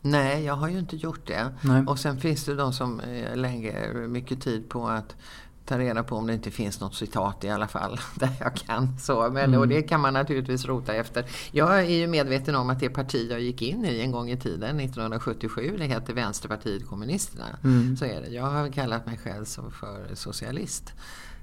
[0.00, 1.54] Nej, jag har ju inte gjort det.
[1.60, 1.84] Nej.
[1.86, 3.00] Och sen finns det de som
[3.34, 5.16] lägger mycket tid på att
[5.64, 8.98] ta reda på om det inte finns något citat i alla fall där jag kan.
[8.98, 9.60] Så, men, mm.
[9.60, 11.24] Och det kan man naturligtvis rota efter.
[11.52, 14.36] Jag är ju medveten om att det parti jag gick in i en gång i
[14.36, 17.44] tiden, 1977, det heter Vänsterpartiet kommunisterna.
[17.64, 17.96] Mm.
[17.96, 18.28] Så är det.
[18.28, 20.92] Jag har kallat mig själv för socialist.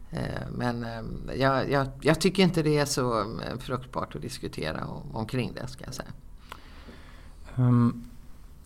[0.09, 4.85] Eh, men eh, jag, jag, jag, tycker inte det är så eh, fruktbart att diskutera
[5.13, 6.09] omkring det ska jag säga.
[7.55, 8.09] Um,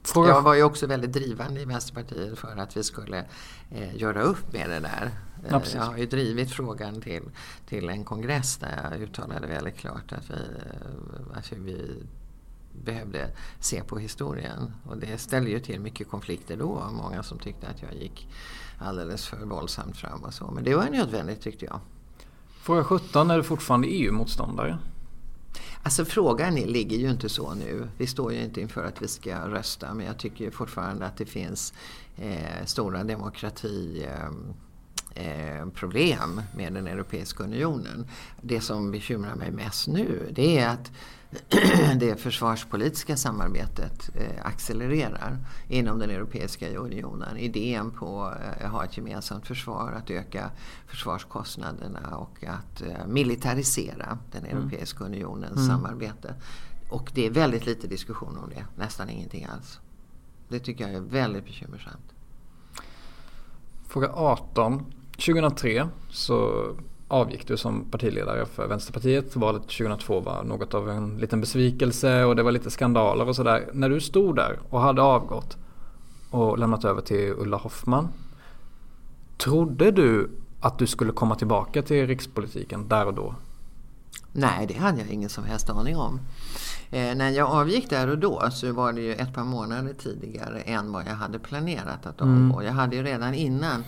[0.03, 0.29] Fråga...
[0.29, 3.25] Jag var ju också väldigt drivande i Vänsterpartiet för att vi skulle
[3.69, 5.11] eh, göra upp med det där.
[5.49, 7.23] Ja, jag har ju drivit frågan till,
[7.67, 12.03] till en kongress där jag uttalade väldigt klart att vi, eh, att vi
[12.85, 13.29] behövde
[13.59, 14.73] se på historien.
[14.85, 16.89] Och det ställde ju till mycket konflikter då.
[16.91, 18.29] Många som tyckte att jag gick
[18.79, 20.51] alldeles för våldsamt fram och så.
[20.51, 21.79] Men det var nödvändigt tyckte jag.
[22.61, 24.77] Fråga 17, är du fortfarande EU-motståndare?
[25.83, 27.87] Alltså frågan ligger ju inte så nu.
[27.97, 31.25] Vi står ju inte inför att vi ska rösta men jag tycker fortfarande att det
[31.25, 31.73] finns
[32.17, 34.29] eh, stora demokrati eh,
[35.25, 38.07] eh, problem med den Europeiska unionen.
[38.41, 40.91] Det som bekymrar mig mest nu det är att
[41.95, 47.37] det försvarspolitiska samarbetet eh, accelererar inom den Europeiska unionen.
[47.37, 50.51] Idén på att eh, ha ett gemensamt försvar, att öka
[50.87, 54.57] försvarskostnaderna och att eh, militarisera den mm.
[54.57, 55.67] Europeiska unionens mm.
[55.67, 56.35] samarbete.
[56.89, 59.79] Och det är väldigt lite diskussion om det, nästan ingenting alls.
[60.49, 62.13] Det tycker jag är väldigt bekymmersamt.
[63.87, 64.85] Fråga 18.
[65.11, 66.67] 2003 så
[67.11, 69.35] avgick du som partiledare för Vänsterpartiet.
[69.35, 73.69] Valet 2002 var något av en liten besvikelse och det var lite skandaler och sådär.
[73.73, 75.57] När du stod där och hade avgått
[76.29, 78.07] och lämnat över till Ulla Hoffman.
[79.37, 80.29] Trodde du
[80.61, 83.35] att du skulle komma tillbaka till rikspolitiken där och då?
[84.31, 86.19] Nej, det hade jag ingen som helst aning om.
[86.91, 90.61] Eh, när jag avgick där och då så var det ju ett par månader tidigare
[90.61, 92.33] än vad jag hade planerat att avgå.
[92.33, 92.65] Mm.
[92.65, 93.83] Jag hade ju redan innan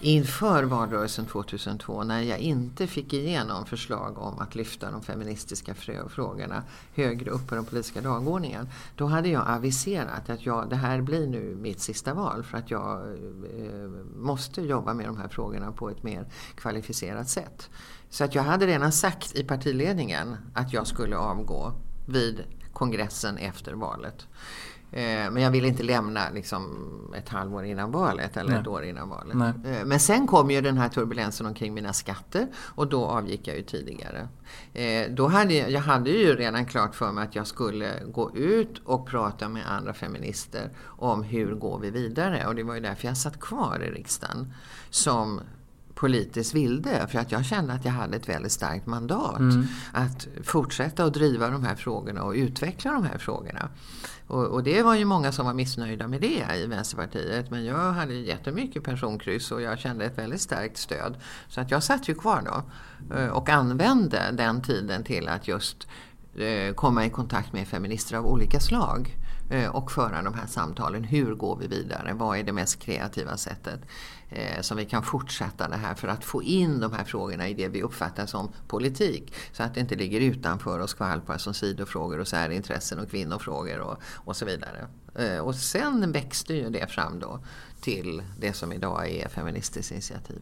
[0.00, 5.74] inför valrörelsen 2002 när jag inte fick igenom förslag om att lyfta de feministiska
[6.08, 6.62] frågorna
[6.94, 8.68] högre upp på den politiska dagordningen.
[8.96, 12.70] Då hade jag aviserat att jag, det här blir nu mitt sista val för att
[12.70, 17.70] jag eh, måste jobba med de här frågorna på ett mer kvalificerat sätt.
[18.10, 21.72] Så att jag hade redan sagt i partiledningen att jag skulle avgå
[22.06, 24.26] vid kongressen efter valet.
[24.92, 28.60] Eh, men jag ville inte lämna liksom, ett halvår innan valet eller Nej.
[28.60, 29.36] ett år innan valet.
[29.36, 29.52] Nej.
[29.64, 33.56] Eh, men sen kom ju den här turbulensen omkring mina skatter och då avgick jag
[33.56, 34.28] ju tidigare.
[34.72, 38.36] Eh, då hade jag, jag hade ju redan klart för mig att jag skulle gå
[38.36, 42.46] ut och prata med andra feminister om hur går vi vidare.
[42.46, 44.52] Och det var ju därför jag satt kvar i riksdagen
[44.90, 45.40] som
[45.98, 47.06] politiskt vilde.
[47.08, 49.66] För att jag kände att jag hade ett väldigt starkt mandat mm.
[49.92, 53.68] att fortsätta att driva de här frågorna och utveckla de här frågorna.
[54.26, 57.50] Och, och, det var ju många som var missnöjda med det i Vänsterpartiet.
[57.50, 61.16] Men jag hade jättemycket personkryss och jag kände ett väldigt starkt stöd.
[61.48, 62.62] Så att jag satt ju kvar då
[63.16, 65.88] eh, och använde den tiden till att just
[66.36, 69.16] eh, komma i kontakt med feminister av olika slag
[69.70, 71.04] och föra de här samtalen.
[71.04, 72.12] Hur går vi vidare?
[72.14, 73.80] Vad är det mest kreativa sättet
[74.30, 77.54] eh, som vi kan fortsätta det här för att få in de här frågorna i
[77.54, 79.34] det vi uppfattar som politik.
[79.52, 83.98] Så att det inte ligger utanför och skvalpar som sidofrågor och särintressen och kvinnofrågor och,
[84.02, 84.86] och så vidare.
[85.14, 87.40] Eh, och sen växte ju det fram då
[87.80, 90.40] till det som idag är Feministiskt initiativ.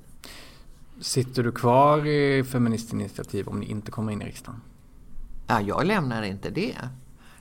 [1.01, 4.61] Sitter du kvar i Feministiskt initiativ om ni inte kommer in i riksdagen?
[5.47, 6.77] Ja, jag lämnar inte det.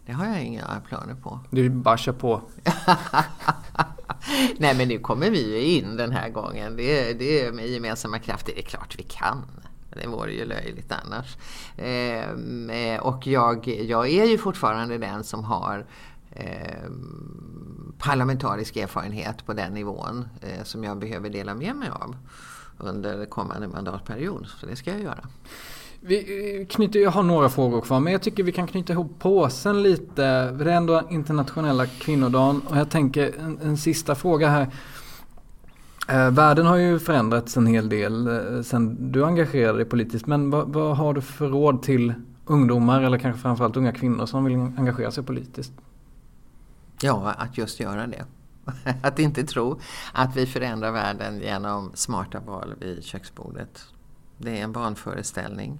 [0.05, 1.39] Det har jag inga planer på.
[1.49, 2.41] Du bara kör på.
[4.57, 6.75] Nej men nu kommer vi ju in den här gången.
[6.75, 8.53] Det, det är med gemensamma krafter.
[8.55, 9.45] Det är klart vi kan.
[10.01, 11.37] Det vore ju löjligt annars.
[11.77, 15.85] Ehm, eh, och jag, jag är ju fortfarande den som har
[16.31, 16.89] eh,
[17.97, 22.15] parlamentarisk erfarenhet på den nivån eh, som jag behöver dela med mig av
[22.77, 24.47] under kommande mandatperiod.
[24.59, 25.27] Så det ska jag göra.
[26.07, 29.19] Vi eh, knyter, jag har några frågor kvar men jag tycker vi kan knyta ihop
[29.19, 30.51] påsen lite.
[30.51, 34.67] Det är ändå internationella kvinnodagen och jag tänker en, en sista fråga här.
[36.07, 40.49] Eh, världen har ju förändrats en hel del eh, sen du engagerade dig politiskt men
[40.49, 42.13] vad, vad, har du för råd till
[42.45, 45.73] ungdomar eller kanske framförallt unga kvinnor som vill engagera sig politiskt?
[47.01, 48.25] Ja, att just göra det.
[49.01, 49.79] Att inte tro
[50.13, 53.85] att vi förändrar världen genom smarta val vid köksbordet.
[54.37, 55.79] Det är en vanföreställning.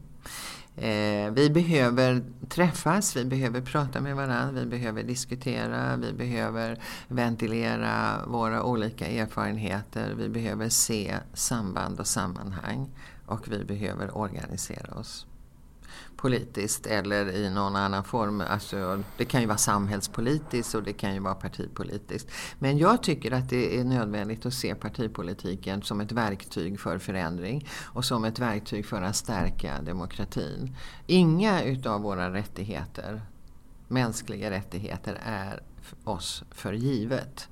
[0.77, 8.25] Eh, vi behöver träffas, vi behöver prata med varandra, vi behöver diskutera, vi behöver ventilera
[8.27, 12.89] våra olika erfarenheter, vi behöver se samband och sammanhang
[13.25, 15.27] och vi behöver organisera oss
[16.25, 18.41] politiskt eller i någon annan form.
[18.41, 22.31] Alltså, det kan ju vara samhällspolitiskt och det kan ju vara partipolitiskt.
[22.59, 27.67] Men jag tycker att det är nödvändigt att se partipolitiken som ett verktyg för förändring
[27.83, 30.75] och som ett verktyg för att stärka demokratin.
[31.07, 33.21] Inga utav våra rättigheter,
[33.87, 35.63] mänskliga rättigheter, är
[36.03, 37.49] oss för givet.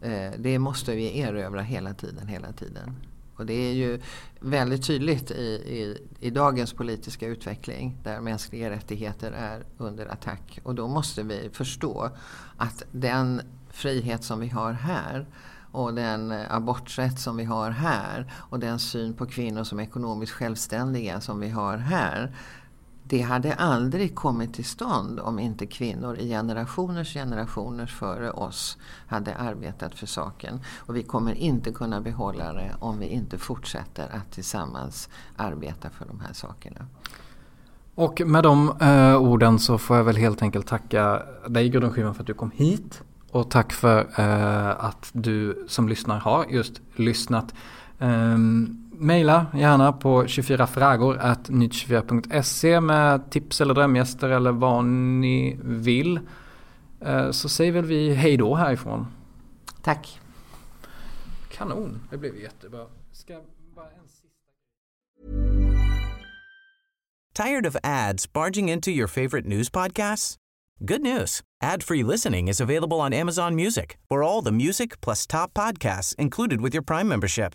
[0.00, 3.09] Eh, det måste vi erövra hela tiden, hela tiden.
[3.40, 4.00] Och det är ju
[4.40, 10.58] väldigt tydligt i, i, i, dagens politiska utveckling där mänskliga rättigheter är under attack.
[10.62, 12.10] Och då måste vi förstå
[12.56, 15.26] att den frihet som vi har här
[15.72, 20.32] och den eh, aborträtt som vi har här och den syn på kvinnor som ekonomiskt
[20.32, 22.34] självständiga som vi har här
[23.10, 29.34] det hade aldrig kommit till stånd om inte kvinnor i generationers generationer före oss hade
[29.34, 30.60] arbetat för saken.
[30.76, 36.04] Och vi kommer inte kunna behålla det om vi inte fortsätter att tillsammans arbeta för
[36.06, 36.86] de här sakerna.
[37.94, 42.14] Och med de eh, orden så får jag väl helt enkelt tacka dig Gudrun Schyman
[42.14, 43.02] för att du kom hit.
[43.30, 47.54] Och tack för eh, att du som lyssnar har just lyssnat.
[47.98, 56.20] Um, Maila gärna på 24fragor.nytt24.se med tips eller drömgäster eller vad ni vill.
[57.00, 59.06] Eh, så säger väl vi hej då härifrån.
[59.82, 60.20] Tack.
[61.48, 62.86] Kanon, det blev jättebra.
[63.12, 63.34] Ska
[63.76, 64.26] bara en sista...
[67.44, 70.36] Tired of ads barging into your favorite news podcasts?
[70.78, 71.40] Good news.
[71.62, 76.60] Ad-free listening is available on Amazon Music for all the music plus top podcasts included
[76.60, 77.54] with your Prime membership.